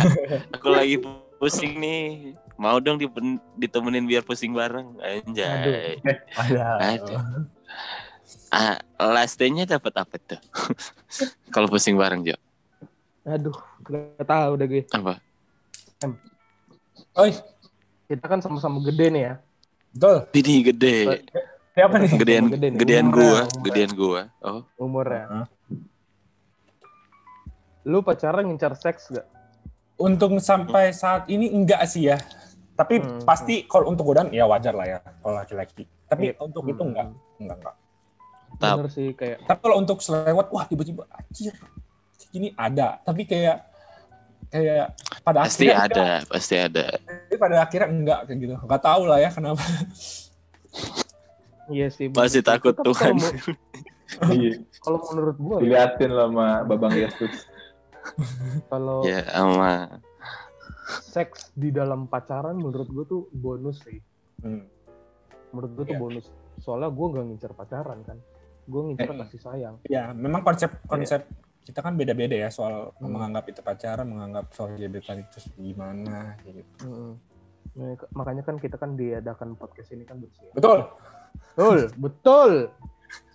[0.56, 0.96] Aku lagi
[1.40, 2.32] pusing nih.
[2.56, 3.00] Mau dong
[3.56, 4.96] ditemenin biar pusing bareng.
[5.00, 6.00] Anjay.
[6.36, 7.20] ada Aduh.
[8.52, 8.76] Ah,
[9.12, 10.40] last day-nya dapat apa tuh?
[11.54, 12.36] Kalau pusing bareng, Jo.
[13.28, 14.82] Aduh, nggak tahu deh gue.
[14.92, 15.20] Apa?
[17.16, 17.32] Oi,
[18.08, 19.34] Kita kan sama-sama gede nih ya.
[19.92, 20.16] betul.
[20.32, 20.96] Ini gede.
[21.72, 22.10] Siapa nih?
[22.12, 23.62] Gedean gedean umurnya, gua, umurnya.
[23.64, 24.20] gedean gua.
[24.40, 25.24] Oh, Umurnya.
[25.26, 25.46] Hah?
[27.82, 29.26] Lu pacaran ngincar seks gak?
[29.96, 32.20] Untuk sampai saat ini enggak sih ya.
[32.72, 33.20] Tapi Hmm.
[33.22, 35.84] pasti kalau untuk godaan ya wajar lah ya kalau laki-laki.
[36.04, 36.40] Tapi Iya.
[36.40, 37.08] untuk itu enggak,
[37.38, 37.76] enggak enggak.
[38.54, 38.74] Tap.
[38.76, 41.56] Bener sih kayak Tapi kalau untuk selewat, wah tiba-tiba anjir.
[42.28, 43.64] Gini ada, tapi kayak
[44.48, 46.84] kayak pada pasti akhirnya ada, pasti ada.
[47.00, 48.54] Tapi pada akhirnya enggak kayak gitu.
[48.58, 49.64] Enggak tahu lah ya kenapa.
[51.72, 52.06] iya sih.
[52.08, 52.42] Pasti bener sih.
[52.44, 53.14] takut Tapi Tuhan.
[53.16, 57.34] Kalau, Iya, kalau menurut gua ya, diliatin loh sama Babang Yesus.
[58.70, 59.88] kalau Ya, sama
[61.00, 63.98] seks di dalam pacaran menurut gua tuh bonus sih.
[64.40, 64.68] Hmm.
[65.50, 66.02] Menurut gua tuh Iya.
[66.02, 66.26] bonus.
[66.58, 68.18] Soalnya gua nggak ngincar pacaran kan.
[68.64, 69.18] Gua ngincar Eh.
[69.24, 69.74] kasih sayang.
[69.88, 71.24] Ya, memang konsep konsep
[71.62, 73.08] kita kan beda-beda ya soal Hmm.
[73.08, 76.60] menganggap itu pacaran, menganggap soal gebetan itu gimana gitu.
[76.84, 77.12] Mm-mm.
[77.72, 80.50] Nah, makanya kan kita kan diadakan podcast ini kan bersih.
[80.52, 80.84] Betul.
[81.52, 82.52] Betul, betul.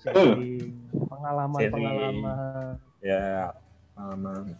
[0.01, 2.81] Sharing pengalaman-pengalaman.
[3.03, 3.53] Ya,
[3.93, 4.57] pengalaman.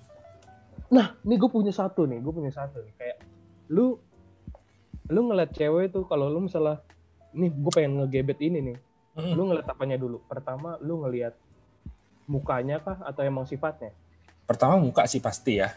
[0.87, 2.93] Nah, ini gue punya satu nih, gue punya satu nih.
[2.95, 3.17] Kayak
[3.73, 3.99] lu,
[5.11, 6.79] lu ngeliat cewek tuh kalau lu misalnya,
[7.35, 8.77] nih gue pengen ngegebet ini nih.
[9.17, 9.33] Mm.
[9.33, 10.21] Lu ngeliat apanya dulu?
[10.29, 11.35] Pertama, lu ngeliat
[12.27, 13.91] mukanya kah atau emang sifatnya?
[14.47, 15.75] Pertama muka sih pasti ya.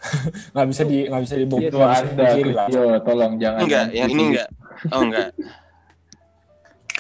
[0.54, 1.74] nggak bisa di nggak bisa dibohong.
[1.74, 3.60] Iya, anda, tolong jangan.
[3.66, 4.48] enggak, yang ini enggak.
[4.94, 5.30] Oh, enggak.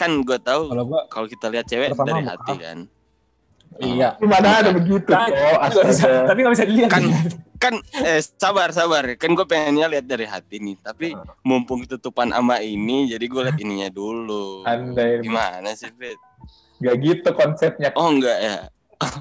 [0.00, 2.32] Kan gua tahu Kalau gua kalau kita lihat cewek Pertama dari muka.
[2.34, 2.78] hati kan.
[3.78, 4.08] iya.
[4.16, 5.06] Gimana ada begitu?
[5.06, 6.90] Nah, Oh, Nggak bisa- tapi nggak bisa dilihat.
[6.90, 7.04] Kan
[7.54, 12.56] kan eh sabar sabar kan gue pengennya lihat dari hati nih tapi mumpung ketutupan ama
[12.58, 15.28] ini jadi gue lihat ininya dulu Anda ini.
[15.28, 16.16] gimana sih Fit?
[16.80, 17.92] Gak gitu konsepnya.
[17.92, 18.56] oh enggak ya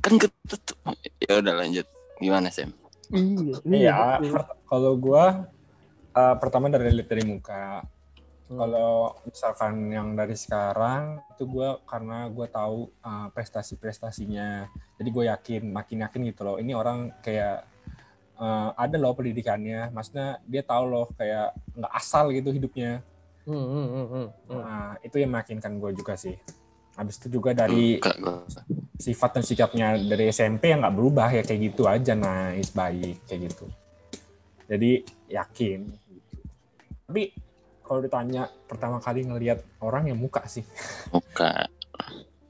[0.00, 0.80] kan ketutup
[1.20, 1.84] ya udah lanjut
[2.16, 2.72] gimana Sam
[3.12, 5.44] Iya, Iya, per- kalau gua
[6.10, 7.84] eh, pertama dari lihat dari muka.
[8.52, 8.58] Hmm.
[8.60, 14.68] Kalau misalkan yang dari sekarang itu gua karena gua tahu eh, prestasi-prestasinya.
[15.00, 16.56] Jadi gue yakin, makin yakin gitu loh.
[16.60, 17.64] Ini orang kayak
[18.36, 19.88] eh, ada loh pendidikannya.
[19.90, 23.00] Maksudnya dia tahu loh kayak nggak asal gitu hidupnya.
[23.48, 24.60] Hmm, hmm, hmm, hmm, hmm.
[24.62, 26.36] Nah, itu yang meyakinkan gue juga sih.
[26.94, 27.98] Habis itu juga dari
[29.02, 33.50] sifat dan sikapnya dari SMP yang nggak berubah ya kayak gitu aja nice baik kayak
[33.50, 33.66] gitu
[34.70, 34.92] jadi
[35.26, 36.36] yakin gitu.
[37.10, 37.22] tapi
[37.92, 40.64] kalau ditanya pertama kali ngelihat orang yang muka sih
[41.12, 41.68] muka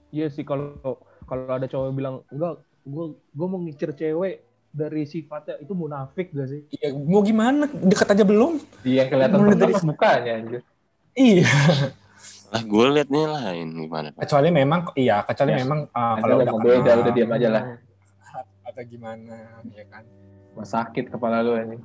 [0.09, 0.79] Iya sih kalau
[1.25, 4.35] kalau ada cowok bilang enggak, gue gue mau ngincer cewek
[4.71, 6.63] dari sifatnya itu munafik gak sih?
[6.71, 10.61] ya mau gimana deket aja belum Iya, kelihatan Mulai dari- mukanya anjir.
[11.13, 11.49] iya
[12.49, 14.21] lah gue liatnya lain gimana Pak?
[14.23, 15.59] kecuali memang iya kecuali Ya.
[15.59, 17.63] memang uh, kalau udah udah beda, kenal udah diam aja lah.
[18.63, 19.37] atau gimana
[19.67, 20.05] ya kan
[20.53, 21.81] Mas sakit kepala lu ini.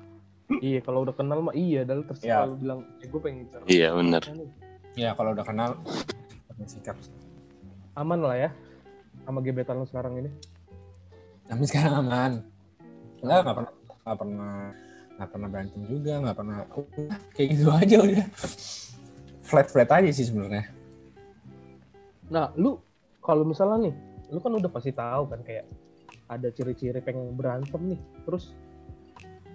[0.50, 2.48] Iya kalau udah kenal mah iya, dan terserah Iya.
[2.48, 3.62] lu bilang, eh, gue pengen ngincer.
[3.68, 4.22] iya bener
[4.94, 5.72] ya kalau udah kenal
[6.64, 6.96] sikap
[7.94, 8.50] Aman lah ya
[9.22, 10.32] sama gebetan lu sekarang ini.
[11.44, 12.32] tapi sekarang aman
[13.20, 13.72] enggak nggak pernah
[14.04, 14.54] nggak pernah
[15.14, 18.26] nggak pernah berantem juga nggak pernah udah kayak gitu aja udah
[19.42, 20.66] flat flat aja sih sebenarnya
[22.28, 22.76] Nah, lu
[23.18, 23.96] kalau misalnya nih,
[24.28, 25.64] lu kan udah pasti tahu kan kayak
[26.28, 28.02] ada ciri-ciri pengen berantem nih.
[28.22, 28.52] Terus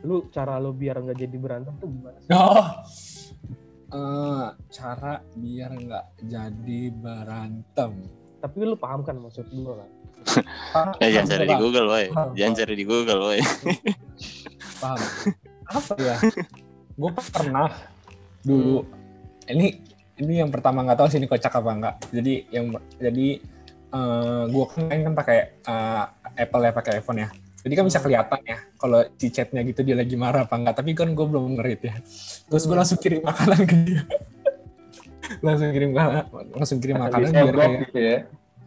[0.02, 2.30] lu cara lu biar nggak jadi berantem tuh gimana sih?
[2.30, 2.66] oh
[3.92, 7.92] Eh, cara biar nggak jadi berantem
[8.40, 9.90] Tapi lu paham kan maksud gua kan?
[10.96, 11.86] Eh jangan cari di Paham, Google.
[12.08, 12.54] Paham, Jangan paham.
[12.56, 13.40] cari di Google, woy.
[14.78, 14.98] paham
[15.62, 16.16] apa ya
[16.92, 17.68] gue pernah
[18.42, 18.82] dulu
[19.46, 19.78] ini
[20.16, 23.28] ini yang pertama nggak tahu sih ini kocak apa enggak jadi yang jadi
[24.48, 27.28] gue kan kan pakai eh, Apple ya pakai iPhone ya
[27.62, 30.82] jadi kan bisa kelihatan ya kalau di chatnya gitu dia lagi marah apa enggak.
[30.82, 31.94] Tapi kan gue belum ngerit ya.
[32.50, 34.02] Terus gue langsung kirim makanan ke dia.
[35.46, 38.18] Langsung kirim makanan langsung kirim makanan biar kayak gitu ya.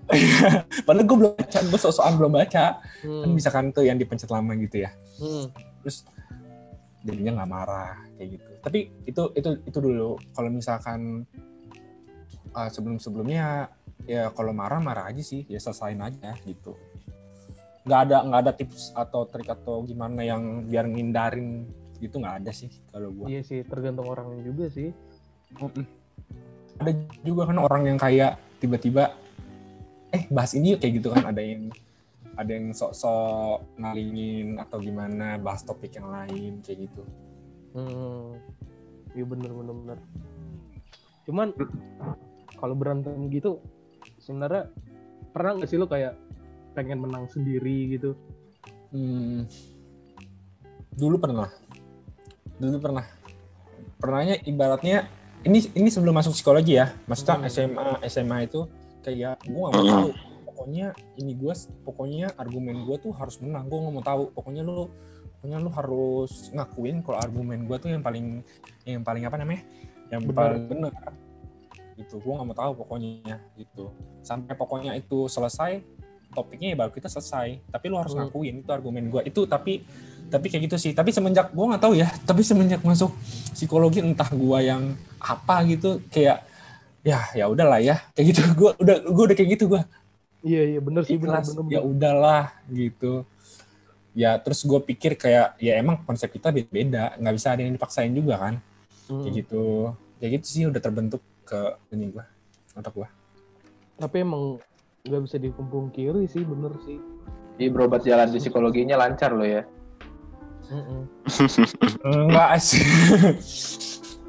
[0.87, 2.65] padahal gue belum baca gue sok-sokan belum baca.
[2.79, 3.35] Kan Hmm.
[3.35, 4.89] misalkan tuh yang dipencet lama gitu ya.
[5.19, 5.51] Hmm.
[5.83, 6.07] terus
[7.05, 8.51] jadinya nggak marah kayak gitu.
[8.63, 10.15] Tapi itu itu itu dulu.
[10.31, 11.27] Kalau misalkan
[12.55, 13.69] uh, sebelum sebelumnya
[14.07, 15.43] ya kalau marah marah aja sih.
[15.51, 16.73] Ya selesain aja gitu
[17.85, 21.69] nggak ada nggak ada tips atau trik atau gimana yang biar ngindarin
[22.01, 24.89] gitu nggak ada sih kalau gua Iya sih, tergantung orangnya juga sih.
[25.55, 25.85] Mm-mm.
[26.75, 26.91] ada
[27.23, 29.15] juga kan orang yang kayak tiba-tiba
[30.11, 31.71] eh bahas ini yuk kayak gitu kan ada yang
[32.35, 37.03] ada yang sok-sok ngalingin atau gimana bahas topik yang lain kayak gitu
[37.75, 38.39] Hmm.
[39.11, 39.99] Iya bener bener bener.
[41.27, 41.51] Cuman
[42.55, 43.59] kalau berantem gitu
[44.15, 44.71] sebenarnya
[45.35, 46.15] pernah nggak sih lo kayak
[46.75, 48.13] pengen menang sendiri gitu?
[48.91, 49.47] Hmm,
[50.95, 51.49] dulu pernah,
[52.59, 53.05] dulu pernah,
[53.99, 55.07] pernahnya ibaratnya
[55.47, 57.49] ini ini sebelum masuk psikologi ya, maksudnya Hmm.
[57.49, 58.67] SMA SMA itu
[59.03, 60.09] kayak gue gak mau tahu,
[60.51, 61.53] pokoknya ini gue,
[61.87, 64.87] pokoknya argumen gue tuh harus menang, gue nggak mau tahu, pokoknya lu,
[65.39, 68.41] pokoknya lu harus ngakuin kalau argumen gue tuh yang paling
[68.87, 69.61] yang paling apa namanya,
[70.09, 70.33] yang Benar.
[70.33, 70.93] paling benar,
[71.99, 73.37] gitu, gue nggak mau tahu pokoknya.
[73.59, 73.85] Gitu,
[74.25, 75.83] sampai pokoknya itu selesai
[76.35, 77.63] topiknya ya baru kita selesai.
[77.71, 78.27] Tapi lu harus Hmm.
[78.27, 79.23] ngakuin itu argumen gua.
[79.23, 79.87] Itu tapi
[80.27, 80.91] tapi kayak gitu sih.
[80.91, 83.15] Tapi semenjak gua nggak tahu ya tapi semenjak masuk
[83.55, 86.43] psikologi entah gua yang apa gitu kayak
[87.01, 88.03] ya ya udahlah ya.
[88.11, 89.87] Kayak gitu gua udah gua udah kayak gitu gua.
[90.45, 91.71] Iya iya bener sih bener ikhlas bener.
[91.73, 93.23] ya udahlah gitu.
[94.15, 98.13] Ya terus gue pikir kayak ya emang konsep kita beda-beda nggak bisa ada yang dipaksain
[98.13, 98.55] juga kan?
[99.09, 99.25] Hmm.
[99.25, 99.91] kayak gitu.
[100.21, 101.59] Kayak gitu sih udah terbentuk ke
[101.91, 102.23] ini gua
[102.73, 103.09] otak gua.
[103.95, 104.61] Tapi emang
[105.05, 106.97] nggak bisa dikumpung kiri sih bener sih.
[107.55, 109.61] Jadi berobat jalan di psikologinya lancar lo ya.
[112.03, 112.81] Enggak sih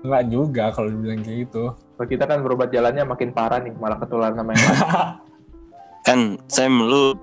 [0.05, 3.97] enggak juga kalau dibilang kayak gitu Kalau kita kan berobat jalannya makin parah nih, malah
[3.97, 4.77] ketularan sama yang lain.
[6.07, 7.16] Kan Sam lu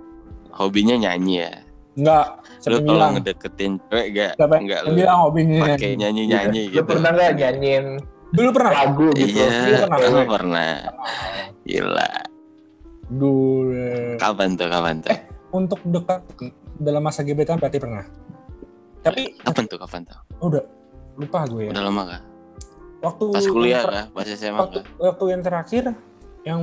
[0.51, 1.53] hobinya nyanyi ya.
[1.93, 2.25] Enggak,
[2.65, 3.11] Lu kalau bilang?
[3.15, 5.61] ngedeketin cewek gak Siapa enggak lu bilang hobinya?
[5.63, 6.89] pakai nyanyi-nyanyi Lu gitu.
[6.89, 7.85] pernah nggak nyanyiin
[8.33, 8.71] Dulu pernah.
[8.73, 9.29] lagu gitu?
[9.29, 10.09] Iya, Iya, pernah.
[10.09, 10.69] lu pernah.
[11.63, 12.11] Gila.
[13.07, 14.15] Dulu.
[14.17, 14.67] Kapan tuh?
[14.67, 15.11] Kapan tuh?
[15.51, 16.21] Untuk dekat
[16.75, 18.03] dalam masa gebetan berarti pernah.
[19.01, 19.77] Tapi Kapan tuh?
[19.77, 20.19] Kapan tuh?
[20.41, 20.63] udah
[21.15, 21.71] lupa gue ya.
[21.71, 22.21] Udah lama kah?
[23.01, 24.05] Waktu Pas kuliah kah?
[24.09, 24.85] Pas SMA Waktu, kah?
[25.03, 25.83] waktu yang terakhir
[26.43, 26.61] yang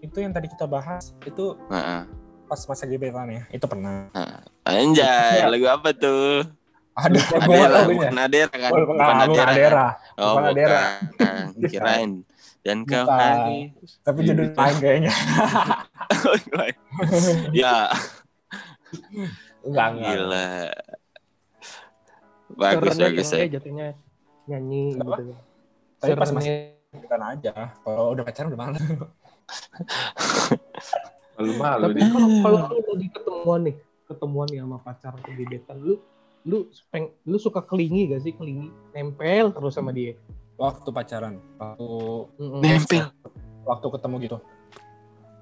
[0.00, 2.00] itu yang tadi kita bahas itu Heeh.
[2.44, 3.42] pas masa gebetan ya.
[3.48, 4.08] Itu pernah.
[4.64, 5.46] Anjay, Iya.
[5.46, 6.44] lagu apa tuh?
[6.96, 8.08] Ada gue Adera, lagunya.
[8.08, 8.70] bukan Adera kan?
[8.72, 9.36] Bukan, Bukan bukan Adera.
[9.36, 9.52] kan?
[9.52, 9.86] Adera.
[10.16, 10.80] Oh, Bukan Adera.
[11.12, 11.44] bukan.
[11.68, 12.10] Kirain.
[12.66, 13.70] Dan kau hari.
[14.02, 15.12] Tapi judul lain kayaknya.
[17.62, 17.86] ya,
[19.66, 20.10] Enggak, enggak.
[20.14, 20.50] gila.
[22.56, 23.28] Bagus, Serennya bagus.
[23.30, 23.38] ya.
[23.38, 23.86] ya jatuhnya
[24.46, 25.16] nyanyi Kenapa?
[25.18, 25.34] gitu.
[25.98, 26.54] Tapi pas masih
[26.94, 27.54] gebetan aja.
[27.82, 28.82] Kalau udah pacaran udah malas.
[31.36, 32.08] Malu-malu Tapi dia.
[32.08, 33.76] kalau kalau lu lagi ketemuan nih,
[34.08, 35.94] ketemuan nih sama pacar gebetan lu,
[36.46, 36.58] lu
[36.88, 38.70] peng, lu suka kelingi gak sih kelingi?
[38.94, 40.14] Nempel terus sama dia.
[40.56, 41.34] Waktu pacaran.
[41.56, 41.88] Waktu.
[42.40, 43.06] Nempel.
[43.66, 44.38] waktu ketemu gitu.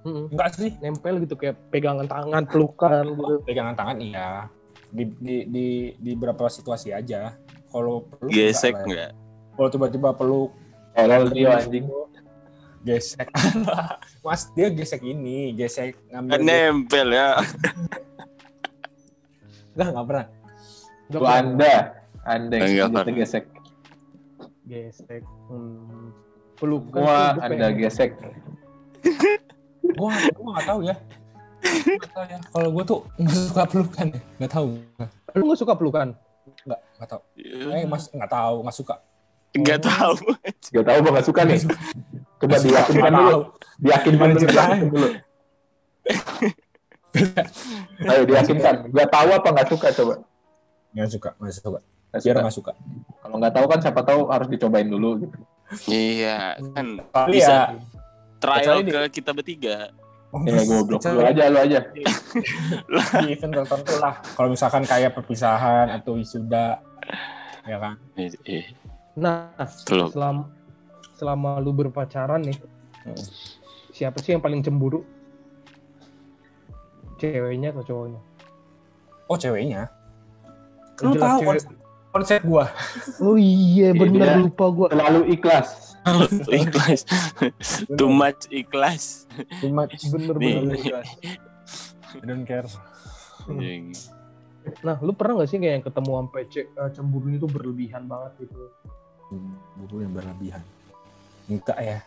[0.04, 0.26] Mm-mm.
[0.32, 0.72] Enggak sih.
[0.80, 3.40] Nempel gitu kayak pegangan tangan, pelukan gitu.
[3.44, 4.48] pegangan tangan iya
[4.94, 5.66] di di di,
[5.98, 7.34] di beberapa situasi aja
[7.68, 9.10] kalau peluk Gesek enggak
[9.58, 10.54] kalau tiba-tiba peluk
[10.94, 11.84] Tolol dia anjing.
[12.86, 13.26] gesek
[14.24, 17.28] mas dia gesek ini gesek ngambil Kan nempel ya.
[19.74, 20.26] enggak enggak pernah
[21.04, 21.74] Udah Lu anda,
[22.24, 23.44] anda Enggak yang gesek.
[24.64, 25.22] Gesek.
[25.48, 26.12] Hmm.
[26.54, 28.10] Pelukan Wah, tuh gua anda pengen- gesek.
[29.98, 30.96] gua gua nggak tahu ya
[31.64, 34.68] nggak ya kalau gua tuh nggak suka pelukan ya nggak tahu
[35.34, 36.08] Lu gak suka pelukan?
[36.64, 37.20] nggak nggak tahu
[37.72, 38.96] eh mas nggak tahu nggak suka
[39.54, 40.18] Enggak tahu.
[40.74, 41.62] Gak tahu gak suka nih.
[42.42, 43.38] Coba diyakinkan Nggak dulu.
[43.78, 44.28] Diyakinkan
[44.90, 45.08] dulu.
[48.02, 48.74] Ayo diyakinkan.
[48.90, 50.14] Gak tahu apa gak suka coba.
[50.90, 51.82] nggak suka nggak suka Nggak
[52.16, 52.72] biar nggak suka.
[53.18, 55.36] Kalau nggak tahu kan siapa tahu harus dicobain dulu gitu.
[55.86, 57.48] Iya, kan Tapi Bisa.
[57.48, 57.60] ya
[58.36, 59.76] trial Kecuali di- ke kita bertiga.
[60.44, 60.98] Ya goblok.
[61.00, 61.78] Lu aja, lu aja.
[61.94, 62.02] di
[63.30, 64.18] event tertentu lah.
[64.34, 66.82] Kalau misalkan kayak perpisahan atau wisuda,
[67.62, 67.94] ya kan.
[68.14, 68.66] Eh, eh,
[69.14, 69.54] Nah,
[70.10, 70.50] selama
[71.14, 72.58] selama lu berpacaran nih,
[73.06, 73.14] Hmm.
[73.90, 75.06] siapa sih yang paling cemburu?
[77.14, 78.20] Ceweknya atau cowoknya?
[79.24, 79.86] Oh ceweknya.
[80.98, 81.62] Oh, Lu jelas tahu cewek.
[82.14, 82.70] Konsep, gua.
[83.18, 84.88] Oh iya, Iya, bener dia- lupa gua.
[84.88, 85.68] Selalu ikhlas.
[86.46, 87.00] ikhlas.
[87.90, 89.26] Too much ikhlas.
[89.58, 90.54] Cuma Bener Nih.
[90.62, 91.02] bener.
[92.14, 92.68] I don't care.
[93.50, 93.90] Iya.
[94.80, 98.46] Nah, lu pernah gak sih kayak yang ketemu sampai ce- eh, cemburu itu berlebihan banget
[98.46, 98.70] gitu?
[99.74, 100.62] Buru yang berlebihan.
[101.44, 101.98] Enggak ya.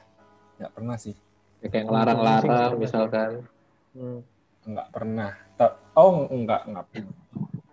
[0.57, 1.13] Enggak pernah sih.
[1.59, 3.31] Ya, kayak ngelarang-larang misalkan.
[3.93, 4.21] Hmm.
[4.63, 5.31] Enggak pernah.
[5.93, 6.85] Oh, enggak, enggak.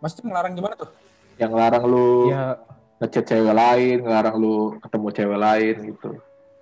[0.01, 0.91] Maksudnya ngelarang gimana tuh?
[1.39, 2.59] Yang ngelarang lu Ya,
[3.03, 6.11] ngechat cewek lain, ngelarang lu ketemu cewek lain gitu.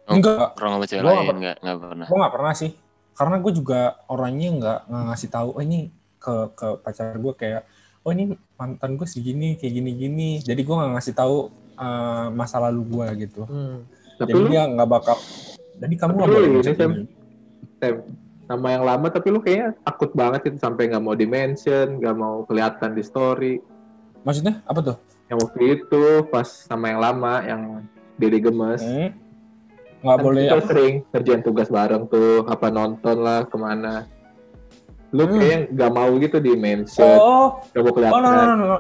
[0.09, 0.59] Oh, Enggak.
[0.59, 2.07] Orang sama cewek Gua nggak lain per- nggak nggak pernah.
[2.07, 2.71] Gue nggak pernah sih.
[3.13, 5.49] Karena gue juga orangnya nggak nggak ngasih tahu.
[5.55, 5.79] Oh ini
[6.23, 7.63] ke ke pacar gue kayak,
[8.03, 10.41] oh ini mantan gue segini, kayak gini-gini.
[10.41, 11.37] Jadi gue nggak ngasih tahu
[11.77, 13.43] eh, masa lalu gue gitu.
[13.47, 13.77] hmm.
[14.23, 15.17] Tapi Jadi lu dia nggak bakal.
[15.83, 17.05] Jadi kamu Tapi nggak lu boleh ini.
[17.83, 17.99] Tem,
[18.47, 22.47] nama yang lama tapi lu kayaknya takut banget itu sampai nggak mau dimention, nggak mau
[22.47, 23.55] kelihatan di story.
[24.23, 24.97] Maksudnya apa tuh?
[25.27, 27.61] Yang waktu itu pas sama yang lama yang
[28.15, 28.83] Dede Gemes.
[28.83, 29.11] Hmm?
[30.03, 30.43] Nggak Kan boleh.
[30.43, 34.07] kita sering kerjaan tugas bareng tuh, apa nonton lah ke mana.
[35.11, 35.39] Lu Hmm.
[35.39, 38.23] kayaknya nggak mau gitu di mention, Oh, nggak mau oh kelihatan.
[38.23, 38.77] no, no, no, no.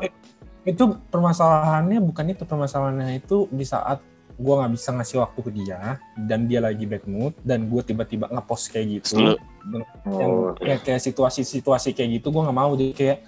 [0.63, 3.99] Itu permasalahannya bukan itu permasalahannya itu di saat
[4.33, 5.79] gue nggak bisa ngasih waktu ke dia
[6.19, 9.37] dan dia lagi bad mood dan gue tiba-tiba ngepost kayak gitu.
[9.63, 9.79] Lu
[10.09, 13.19] yang Oh, ya, kayak situasi-situasi kayak gitu gue nggak mau jadi kayak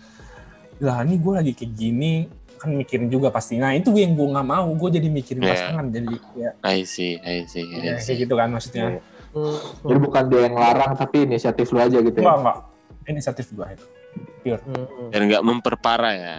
[0.79, 2.12] lah ini gue lagi kayak gini
[2.55, 5.51] kan mikirin juga pasti nah itu yang gue nggak mau gue jadi mikirin Iya.
[5.53, 8.07] pasangan jadi ya, I see, I see, ya I see.
[8.09, 8.87] kayak gitu kan maksudnya
[9.35, 9.59] Hmm.
[9.83, 12.39] Jadi bukan dia yang larang tapi inisiatif lu aja gitu enggak ya.
[12.39, 12.59] enggak
[13.05, 13.87] inisiatif gue itu
[14.45, 15.09] Hmm, hmm.
[15.11, 16.37] Biar nggak memperparah ya.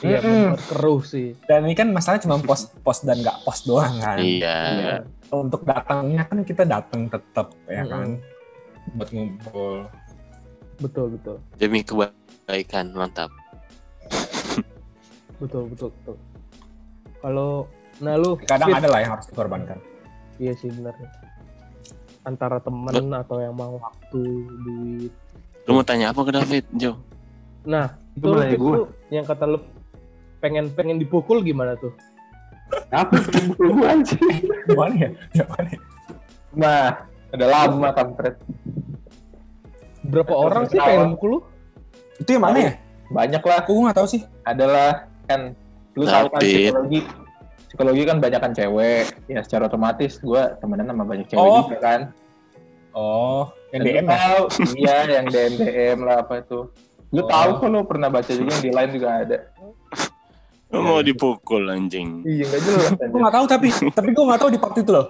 [0.00, 1.36] Iya, memperkeruh sih.
[1.44, 4.56] dan ini kan masalahnya cuma post post dan nggak post doang kan Iya.
[4.72, 4.96] Iya.
[5.30, 7.90] untuk datangnya kan kita datang tetap ya Mm-mm.
[7.90, 8.08] kan
[8.94, 9.74] buat ngumpul
[10.80, 11.36] Betul, betul.
[11.54, 13.28] Demi kebaikan, mantap.
[15.42, 16.16] Betul, betul, betul.
[17.18, 17.66] Kalau
[17.98, 19.78] nah lu kadang Fit, ada lah yang harus dikorbankan
[20.38, 20.94] Iya sih benar.
[22.22, 25.12] Antara temen atau yang mau waktu, duit.
[25.66, 26.98] Lu mau tanya apa ke David, Jo?
[27.66, 29.58] Nah, itu Itu lu, lu yang kata lu
[30.38, 31.94] pengen pengen dipukul gimana tuh?
[32.90, 34.18] Apa sih buku gua anjing?
[34.66, 35.80] gimana ya gimana ya?
[36.54, 36.82] Nah,
[37.34, 38.34] udah lama kampret.
[40.02, 41.40] Berapa orang sih pengen mukul lu?
[42.22, 42.72] itu yang mana ya
[43.12, 43.56] Banyak lah.
[43.60, 45.40] aku nggak tahu sih adalah kan
[45.92, 47.00] lu tahu kan psikologi
[47.64, 51.62] psikologi kan banyak kan cewek ya secara otomatis gue temenan sama banyak cewek Oh.
[51.64, 52.00] juga kan
[52.92, 54.42] oh yang Dan DM ya tahu,
[54.74, 56.58] iya yang DM DM lah apa itu
[57.08, 57.26] lu Oh.
[57.26, 59.38] tahu kok lu pernah baca juga yang di lain juga ada
[60.68, 62.24] Lu mau dipukul anjing.
[62.24, 65.08] iya nggak jelas gue nggak tahu tapi tapi gue nggak tahu di part itu loh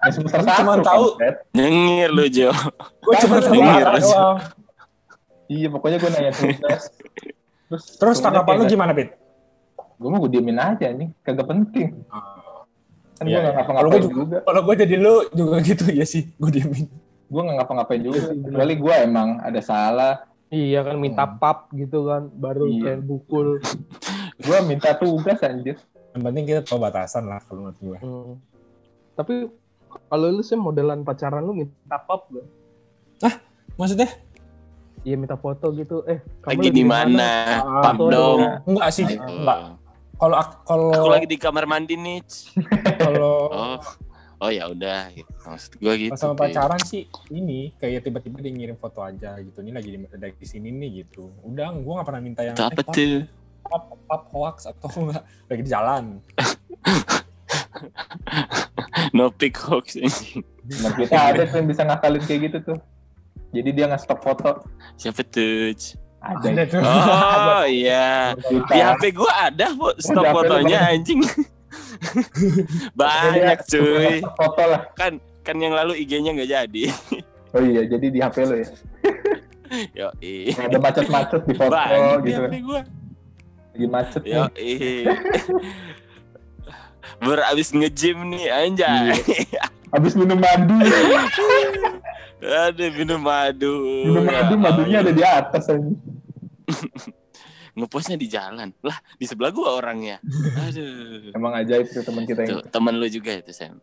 [0.00, 1.04] Ya, semester satu, cuma tahu.
[1.52, 2.48] Nyengir lu, Jo.
[3.04, 3.84] gue cuma tahu nyengir.
[5.46, 6.82] iya pokoknya gue nanya tugas
[7.70, 9.14] terus terus tanggapan lu gimana Pit?
[9.94, 12.02] gue mau gue diemin aja nih kagak penting
[13.14, 13.62] kan Iya, gue nggak iya.
[13.62, 16.84] Kalau ngapa-ngapain gua juga kalau gue jadi lu juga gitu ya sih gue diemin
[17.26, 20.14] gue nggak ngapa-ngapain juga kecuali gue emang ada salah
[20.48, 21.38] Iya kan minta Hmm.
[21.38, 22.82] pap gitu kan, baru Iya.
[22.82, 23.62] kayak pukul.
[24.42, 25.78] gue minta tugas anjir
[26.10, 28.34] yang penting kita tahu batasan lah kalau menurut gue Hmm.
[29.14, 29.34] Tapi
[30.08, 32.46] kalau lu sih modelan pacaran lu minta pap gak?
[33.76, 34.10] maksudnya
[35.00, 36.04] Iya minta foto gitu.
[36.04, 37.28] Eh, kamu Lagi di mana?
[37.58, 38.40] Ah, Pap foto dong.
[38.68, 39.58] enggak sih enggak
[40.14, 42.20] kalau ak- kalau Aku lagi di kamar mandi nih.
[43.02, 43.78] kalau Oh.
[44.40, 45.28] Oh ya udah gitu.
[45.44, 46.12] Maksud gua gitu.
[46.12, 50.00] pas sama pacaran sih ini kayak tiba-tiba dia ngirim foto aja gitu ini lagi di,
[50.00, 53.20] di sini nih gitu udah gue nggak pernah minta yang Itu apa eh, pap, tuh?
[53.60, 56.04] pap, pap hoax atau enggak lagi di jalan
[59.12, 60.44] No pic hoax anjing.
[60.64, 62.78] Temen kita ada tuh yang bisa ngakalin kayak gitu tuh.
[63.50, 64.50] Jadi dia nge-stop foto.
[64.94, 65.74] Siapa tuh?
[66.20, 66.46] Ada.
[66.52, 68.36] ada tuh Oh iya.
[68.44, 71.20] Di HP gua ada kok stop di lu fotonya anjing.
[73.00, 74.20] Banyak cuy.
[74.20, 74.82] Stop foto lah.
[74.94, 76.84] Kan kan yang lalu IG-nya nggak jadi.
[77.50, 78.68] Oh iya, jadi di HP lo ya.
[79.90, 80.06] Yo
[80.54, 82.46] Ada macet-macet di foto Banyak di gitu.
[82.46, 82.80] HP gua.
[83.74, 85.10] Lagi macet Yo nih.
[87.18, 89.18] Baru abis nge-gym nih anjay.
[89.90, 90.76] Habis minum madu.
[92.40, 93.74] Aduh minum madu.
[94.06, 95.18] Minum Ya madu, madunya ada Allah.
[95.18, 95.90] di atas aja.
[97.70, 100.18] ngepostnya di jalan lah di sebelah gua orangnya
[100.58, 103.78] aduh Emang ajaib tuh teman kita itu yang temen lu juga itu Sam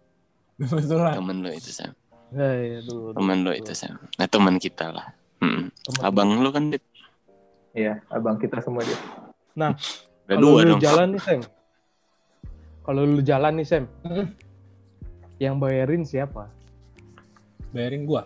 [0.60, 1.96] temen lu itu Sam
[2.36, 5.08] aduh, aduh, temen lu itu Sam nah teman kita lah.
[5.40, 5.70] Temen.
[6.02, 6.84] abang lu kan Dit.
[7.78, 8.98] Iya, abang kita semua dia.
[9.54, 9.74] udah
[10.26, 11.40] Kalau dua lu dong jalan nih Sam.
[12.82, 13.84] Kalau lu jalan nih Sam.
[15.38, 16.50] Yang bayarin siapa?
[17.70, 18.26] Bayarin gua.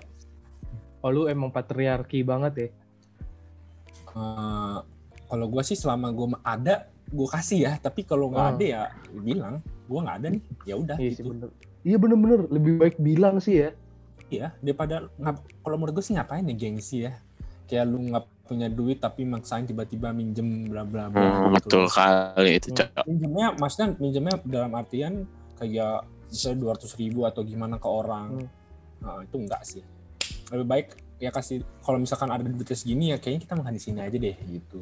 [1.02, 2.68] Oh lu emang patriarki banget ya.
[4.12, 4.78] Eh,
[5.26, 7.72] kalau gua sih selama gua ada, gua kasih ya.
[7.78, 8.54] Tapi kalau nggak Hmm.
[8.54, 8.82] ada ya
[9.14, 9.56] bilang,
[9.86, 10.42] gua nggak ada nih.
[10.64, 11.30] Ya udah Iya sih gitu.
[11.30, 11.50] bener.
[11.82, 13.70] Iya bener-bener lebih baik bilang sih ya.
[14.30, 17.20] Iya, daripada ngap- kalau menurut gue sih ngapain ya gengsi ya.
[17.66, 21.20] Kayak lu nggak punya duit tapi maksain tiba-tiba minjem bla bla bla.
[21.20, 21.52] Hmm, gitu.
[21.58, 22.78] betul kali itu Hmm.
[22.78, 25.14] cok Minjemnya maksudnya minjemnya dalam artian
[25.56, 28.40] kayak misalnya dua ratus ribu atau gimana ke orang.
[28.40, 28.50] Hmm.
[29.04, 29.84] Nah, itu enggak sih.
[30.50, 30.88] Lebih baik
[31.22, 34.36] ya kasih kalau misalkan ada duitnya segini ya kayaknya kita makan di sini aja deh
[34.50, 34.82] gitu.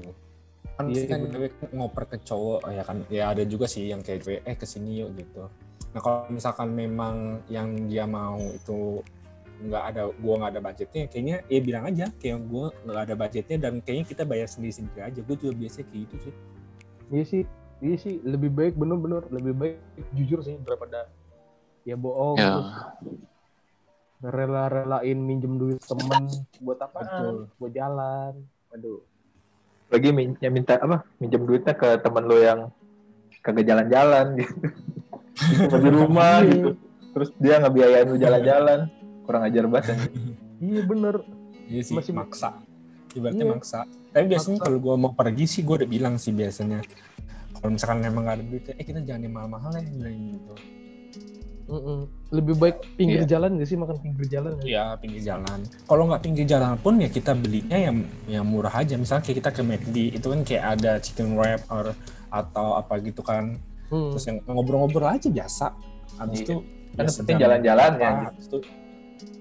[0.80, 1.52] Kan Iya, kan bener.
[1.76, 5.04] ngoper ke cowok ya kan ya ada juga sih yang kayak cewek eh ke sini
[5.04, 5.52] yuk gitu.
[5.92, 9.04] Nah kalau misalkan memang yang dia mau itu
[9.60, 13.58] nggak ada gua nggak ada budgetnya kayaknya ya bilang aja kayak gua nggak ada budgetnya
[13.60, 16.34] dan kayaknya kita bayar sendiri sendiri aja gue juga biasa kayak gitu sih
[17.10, 17.44] Iya sih.
[17.80, 19.76] Iya sih lebih baik bener-bener lebih baik
[20.16, 21.12] jujur sih daripada
[21.90, 22.54] ya bohong Ya.
[24.20, 26.28] terus rela-relain minjem duit temen
[26.60, 27.00] buat apa?
[27.00, 27.38] Betul.
[27.56, 28.34] Buat jalan.
[28.70, 29.00] Aduh.
[29.88, 31.08] Lagi min yang minta apa?
[31.18, 32.60] Minjem duitnya ke teman lo yang
[33.40, 34.56] kagak jalan-jalan gitu.
[35.66, 36.52] Cuma di rumah Iya.
[36.52, 36.70] gitu.
[37.10, 38.80] Terus dia ngebiayain lu jalan-jalan.
[39.24, 40.36] Kurang ajar banget anjing.
[40.60, 41.16] Iya bener.
[41.66, 42.50] Iya sih Masih- maksa.
[43.16, 43.54] Ibaratnya Iya.
[43.56, 43.80] maksa.
[44.12, 46.84] Tapi biasanya kalau gue mau pergi sih gue udah bilang sih biasanya.
[47.56, 50.54] Kalau misalkan memang gak ada duit, eh kita jangan yang mahal-mahal ya bilang gitu.
[51.70, 52.00] Mm-mm.
[52.30, 53.30] Lebih baik pinggir Iya.
[53.30, 54.58] jalan gak sih makan pinggir jalan?
[54.58, 54.64] ya?
[54.66, 55.60] Iya pinggir jalan.
[55.86, 57.96] Kalau nggak pinggir jalan pun ya kita belinya yang
[58.26, 58.98] yang murah aja.
[58.98, 61.94] Misalnya kayak kita ke McD itu kan kayak ada chicken wrap or,
[62.30, 63.62] atau apa gitu kan.
[63.88, 64.10] Hmm.
[64.12, 65.74] Terus yang ngobrol-ngobrol aja biasa.
[66.18, 66.46] Habis Iya.
[66.48, 66.56] itu
[66.90, 68.12] Kan ya penting jalan-jalan ya.
[68.26, 68.58] habis itu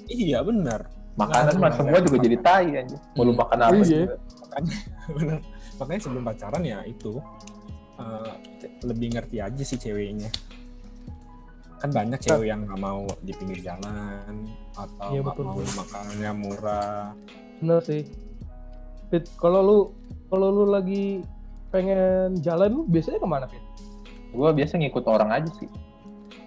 [0.07, 0.81] iya benar.
[1.17, 3.01] Makanan Nah, mah semua juga jadi tai anjing.
[3.13, 4.05] Mau lu makan apa Iya.
[4.39, 4.77] makanya
[5.79, 7.13] makanya sebelum pacaran ya itu
[7.97, 8.33] eh,
[8.83, 10.29] lebih ngerti aja sih ceweknya
[11.79, 14.35] kan banyak cewek yang nggak mau di pinggir jalan
[14.75, 15.75] atau Iya, betul, mau betul.
[15.77, 17.05] makanannya murah
[17.59, 18.03] Bener sih.
[19.09, 19.79] Fit, kalau lu
[20.27, 21.23] kalau lu lagi
[21.69, 23.63] pengen jalan lu biasanya ke mana Fit?
[24.31, 25.67] Gua biasa ngikut orang aja sih.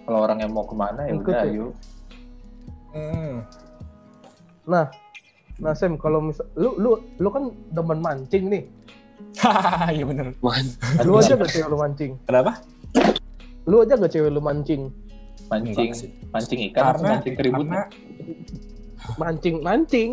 [0.02, 1.48] Kalau orang yang mau ke mana ya udah ya?
[1.48, 1.66] ayo.
[2.92, 3.34] hmm.
[4.64, 4.86] Nah,
[5.58, 8.64] nah Sam, kalau misal lu lu lu kan demen mancing nih.
[9.90, 10.66] iya bener Man,
[11.06, 12.18] Lu aja gak cewek lu mancing?
[12.26, 12.58] kenapa
[13.64, 14.90] Lu aja gak cewek lu mancing?
[15.52, 15.90] Mancing,
[16.32, 17.68] mancing ikan, karena mancing keributan.
[17.68, 17.80] karena
[19.20, 20.10] Mancing, mancing.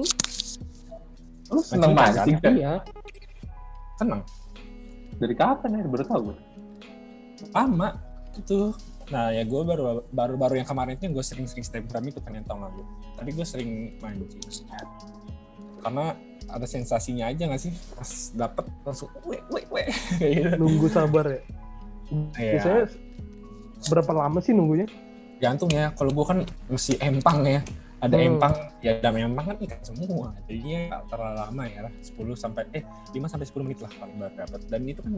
[1.48, 2.54] Lu seneng Mancing mancing kan?
[2.60, 2.74] Iya.
[3.96, 4.22] seneng
[5.20, 5.84] Dari kapan ya?
[5.88, 6.38] Baru tahu gue.
[7.56, 7.96] lama
[8.36, 8.76] itu
[9.10, 12.44] nah ya gue baru baru baru yang kemarin itu gue sering-sering snapgram itu kan yang
[12.46, 12.84] tau nggak lu
[13.16, 14.44] tapi gue sering mancing
[15.80, 16.14] karena
[16.50, 19.88] ada sensasinya aja nggak sih pas dapet langsung weh weh weh
[20.20, 21.42] kayak gitu Nunggu sabar ya.
[22.36, 22.52] Iya.
[22.58, 22.84] Biasanya
[23.94, 24.88] berapa lama sih nunggunya?
[25.40, 27.62] Gantung ya kalau gue kan masih empang ya
[28.00, 28.28] ada Hmm.
[28.30, 33.28] empang ya dalam empang kan ikan semua jadinya terlalu lama ya 10 sampai eh 5
[33.28, 35.14] sampai 10 menit lah paling baru dapat dan itu kan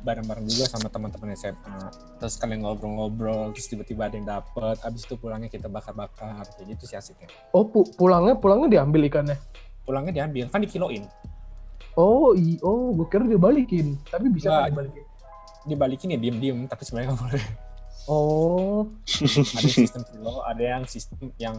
[0.00, 1.78] bareng-bareng juga sama teman-teman SMA
[2.16, 6.84] terus kalian ngobrol-ngobrol terus tiba-tiba ada yang dapat abis itu pulangnya kita bakar-bakar kayak gitu
[6.84, 9.38] sih asiknya Oh, pu- pulangnya pulangnya diambil ikannya.
[9.80, 11.06] pulangnya diambil kan dikiloin
[11.94, 13.94] Oh, i oh, gue kira dia balikin.
[14.04, 14.58] Tapi bisa Nggak.
[14.58, 15.04] kan dibalikin.
[15.64, 17.44] dibalikin ya diem-diem tapi sebenarnya nggak boleh
[18.04, 18.84] Oh,
[19.56, 21.56] ada sistem kilo ada yang sistem yang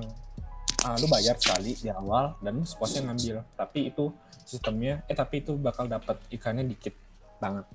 [0.85, 4.13] ah, lu bayar sekali di awal dan lu sepuasnya ngambil tapi itu
[4.45, 6.93] sistemnya eh tapi itu bakal dapat ikannya dikit
[7.41, 7.65] banget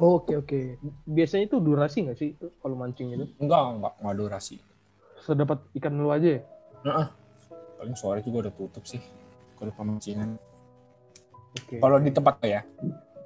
[0.00, 0.60] oh, oke oke.
[1.04, 2.32] Biasanya itu durasi nggak sih
[2.64, 3.28] kalau mancing itu?
[3.36, 4.56] enggak enggak enggak durasi
[5.20, 6.42] Sedapat ikan lu aja ya?
[6.84, 7.08] Heeh.
[7.76, 9.00] paling sore juga udah tutup sih
[9.60, 10.40] kalau pemancingan
[11.60, 11.76] Oke.
[11.76, 12.64] kalau di tempat ya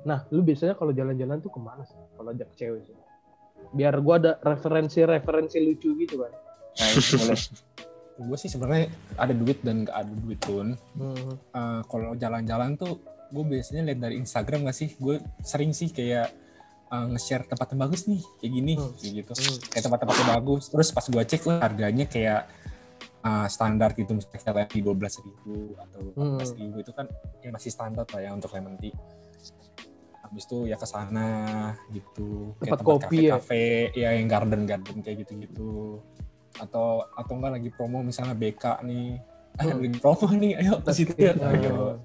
[0.07, 1.99] Nah, lu biasanya kalau jalan-jalan tuh ke mana sih?
[2.15, 2.97] Kalau ajak cewek sih.
[3.71, 6.33] Biar gua ada referensi-referensi lucu gitu kan.
[6.79, 7.41] Nah, boleh.
[8.19, 11.39] gue sih sebenarnya ada duit dan nggak ada duit pun Hmm.
[11.55, 12.99] Eh, kalau jalan-jalan tuh
[13.31, 16.35] gue biasanya lihat dari Instagram gak sih gue sering sih kayak
[16.89, 18.91] eh, nge-share tempat yang bagus nih kayak gini Hmm.
[18.99, 19.57] kayak gitu Hmm.
[19.71, 22.51] kayak tempat-tempatnya bagus terus pas gue cek lah harganya kayak
[23.21, 26.43] uh, standar gitu misalnya kayak di dua belas ribu atau Hmm.
[26.43, 27.07] empat ribu itu kan
[27.39, 28.91] ya masih standar lah ya untuk lemon tea
[30.29, 31.29] habis itu ya ke sana
[31.89, 32.53] gitu.
[32.61, 33.41] Tempat kopi ya?
[33.41, 35.71] kafe ya yang garden garden kayak gitu gitu
[36.61, 39.09] atau atau enggak lagi promo misalnya BK nih.
[39.59, 39.83] Hmm.
[39.83, 41.11] lagi promo nih ayo ke situ.
[41.19, 41.99] Ya Nah, ayo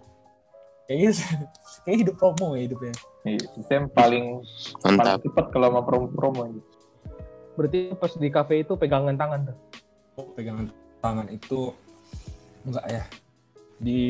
[0.90, 1.22] kayak gitu
[1.86, 2.94] kayak hidup promo ya hidupnya.
[3.30, 4.42] Itu yang paling
[4.82, 5.22] paling Mantap.
[5.22, 6.50] cepet kalau mau promo-promo.
[7.54, 9.58] Berarti pas di kafe itu pegangan tangan tuh.
[10.34, 10.66] pegangan
[10.98, 11.70] tangan itu
[12.66, 13.04] enggak ya.
[13.78, 14.02] Di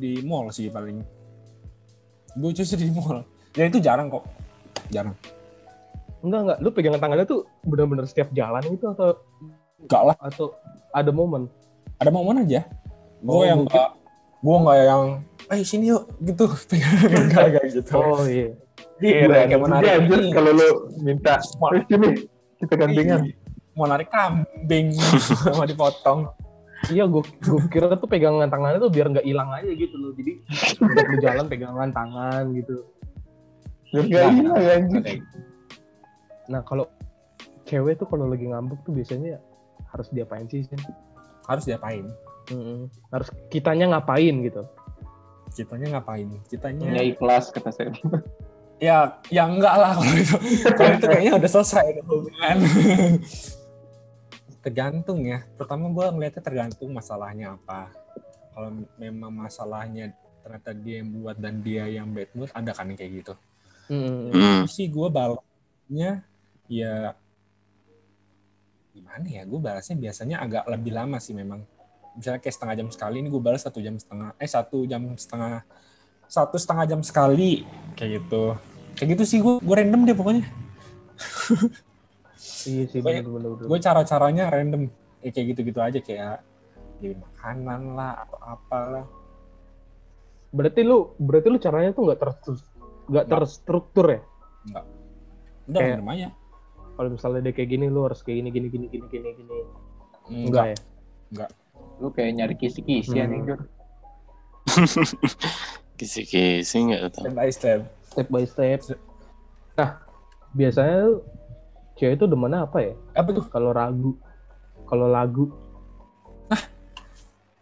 [0.00, 1.04] di mall sih paling.
[2.40, 3.20] Gue justru di mall
[3.58, 4.22] dan itu jarang kok.
[4.94, 5.14] Jarang.
[6.22, 9.18] Enggak enggak, lu pegangan tangannya tuh benar-benar setiap jalan gitu atau
[9.82, 10.16] enggak lah.
[10.22, 10.54] atau
[10.94, 11.50] ada momen?
[11.98, 12.62] ada momen aja.
[13.18, 13.90] Gue Oh, yang enggak
[14.38, 15.02] gue enggak yang
[15.50, 16.46] ayo sini yuk gitu.
[16.70, 17.92] Pegangan enggak enggak gitu.
[17.98, 18.54] Oh iya.
[18.98, 20.68] Iya, kayak Juga menarik anjir kalau lu
[21.06, 21.38] minta,
[21.70, 22.08] "Wih, sini
[22.58, 23.20] kita gandengan.
[23.78, 24.90] mau narik kambing
[25.58, 26.26] mau dipotong.
[26.90, 30.10] Iya, gue gue kira tuh pegangan tangannya tuh biar nggak hilang aja gitu loh.
[30.18, 30.42] Jadi
[30.82, 32.86] lu jalan pegangan tangan gitu.
[33.92, 35.02] Biar Nah, hilang anjir.
[36.48, 36.88] Nah kalau
[37.64, 39.40] cewek tuh kalau lagi ngambek tuh biasanya
[39.88, 40.64] harus diapain sih?
[40.64, 40.80] Sen?
[41.48, 42.04] harus diapain
[42.52, 42.92] Mm-mm.
[43.08, 44.68] Harus kitanya ngapain gitu?
[45.48, 47.88] kitanya ngapain kitanya Ya ikhlas kata saya.
[48.84, 50.36] ya ya enggak lah kalau itu
[50.76, 52.56] kalau itu kayaknya udah selesai itu hubungan
[54.62, 57.90] tergantung ya pertama gue ngeliatnya tergantung masalahnya apa
[58.54, 60.14] kalau memang masalahnya
[60.46, 63.34] ternyata dia yang buat dan dia yang bad mood ada kan yang kayak gitu
[63.88, 64.32] Mm-mm.
[64.32, 64.62] Hmm.
[64.68, 66.22] sih gue balasnya
[66.68, 67.16] ya
[68.92, 71.64] gimana ya gue balasnya biasanya agak lebih lama sih memang.
[72.18, 75.62] Misalnya kayak setengah jam sekali ini gue balas satu jam setengah eh satu jam setengah
[76.28, 77.62] satu setengah jam sekali
[77.94, 78.58] kayak gitu.
[78.98, 80.44] Kayak gitu sih gue gue random deh pokoknya.
[82.68, 83.26] Iya sih Banyak-
[83.66, 84.86] gue cara caranya random.
[85.18, 86.46] Ya, kayak gitu gitu aja kayak
[87.02, 89.06] beli makanan lah atau apalah.
[90.54, 92.30] Berarti lu berarti lu caranya tuh nggak ter
[93.08, 94.20] nggak terstruktur ya?
[95.64, 96.28] udah Kayak- aja
[96.90, 99.56] Kalau misalnya dia kayak gini lu harus kayak gini gini gini gini gini gini.
[100.44, 100.74] enggak
[101.30, 101.56] Enggak ya?
[101.98, 103.22] Lu kayak nyari kisi-kisi Hmm.
[103.22, 103.60] anjing, Jur.
[105.94, 107.24] Kisi-kisi nggak tahu.
[107.24, 108.78] step by step Step by step.
[109.74, 109.90] Nah,
[110.52, 111.22] biasanya lu-
[111.94, 112.92] cewek itu demennya apa ya?
[113.12, 114.12] apa tuh Kalau ragu,
[114.84, 115.44] kalau lagu,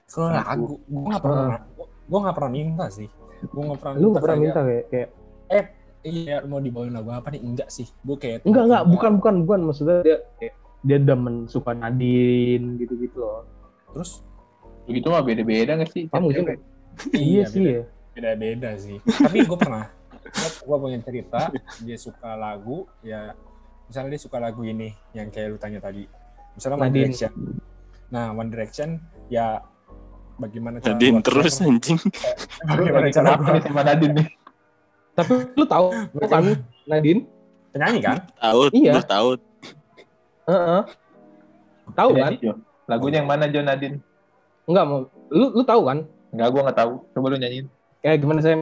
[0.06, 0.40] kalau Aku.
[0.40, 1.60] lagu gue nggak pernah
[2.06, 3.08] gue nggak pernah minta sih
[3.42, 5.08] gue nggak pernah lu nggak pernah minta kayak, kayak
[6.06, 9.60] iya mau dibawain lagu apa nih enggak sih gue kayak enggak enggak bukan bukan bukan
[9.66, 10.54] maksudnya dia kayak,
[10.86, 13.42] dia demen suka Nadine gitu-gitu loh.
[13.90, 14.22] terus
[14.86, 16.06] Begitu mah beda-beda nggak sih?
[16.14, 16.58] Ah, mungkin Cewek?
[17.10, 17.82] iya, sih ya.
[18.14, 19.90] beda beda sih tapi gue pernah
[20.62, 21.50] gue punya cerita
[21.82, 23.34] dia suka lagu ya
[23.90, 26.06] misalnya dia suka lagu ini yang kayak lu tanya tadi
[26.54, 27.12] misalnya One Nadine.
[27.12, 27.32] Direction
[28.08, 28.88] nah One Direction
[29.28, 29.60] ya
[30.38, 31.98] bagaimana cara Nadine terus anjing.
[32.62, 34.28] bagaimana cara nih sama Nadine nih?
[35.16, 35.86] Tapi lu tahu
[36.28, 36.44] kan
[36.84, 37.24] Nadine?
[37.72, 39.00] penyanyi kan Tahu, Iya.
[39.04, 39.28] tahu.
[40.48, 40.80] Heeh.
[41.92, 42.32] Tahu kan?
[42.86, 43.98] Lagunya yang mana Jo Nadine?
[44.68, 45.08] Enggak mau.
[45.32, 45.98] Lu lu tahu kan?
[46.30, 46.92] Enggak, gua nggak tahu.
[47.16, 47.66] Coba lu nyanyiin.
[48.04, 48.60] Kayak gimana saya?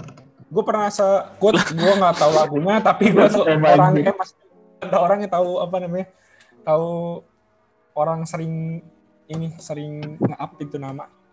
[0.54, 1.02] gue pernah se
[1.42, 4.38] gue gue nggak tahu lagunya tapi gue tuh Emang orangnya pasti
[4.78, 6.06] ada orang yang tahu apa namanya
[6.62, 6.90] tahu
[7.98, 8.78] orang sering
[9.26, 11.10] ini sering nge-up itu nama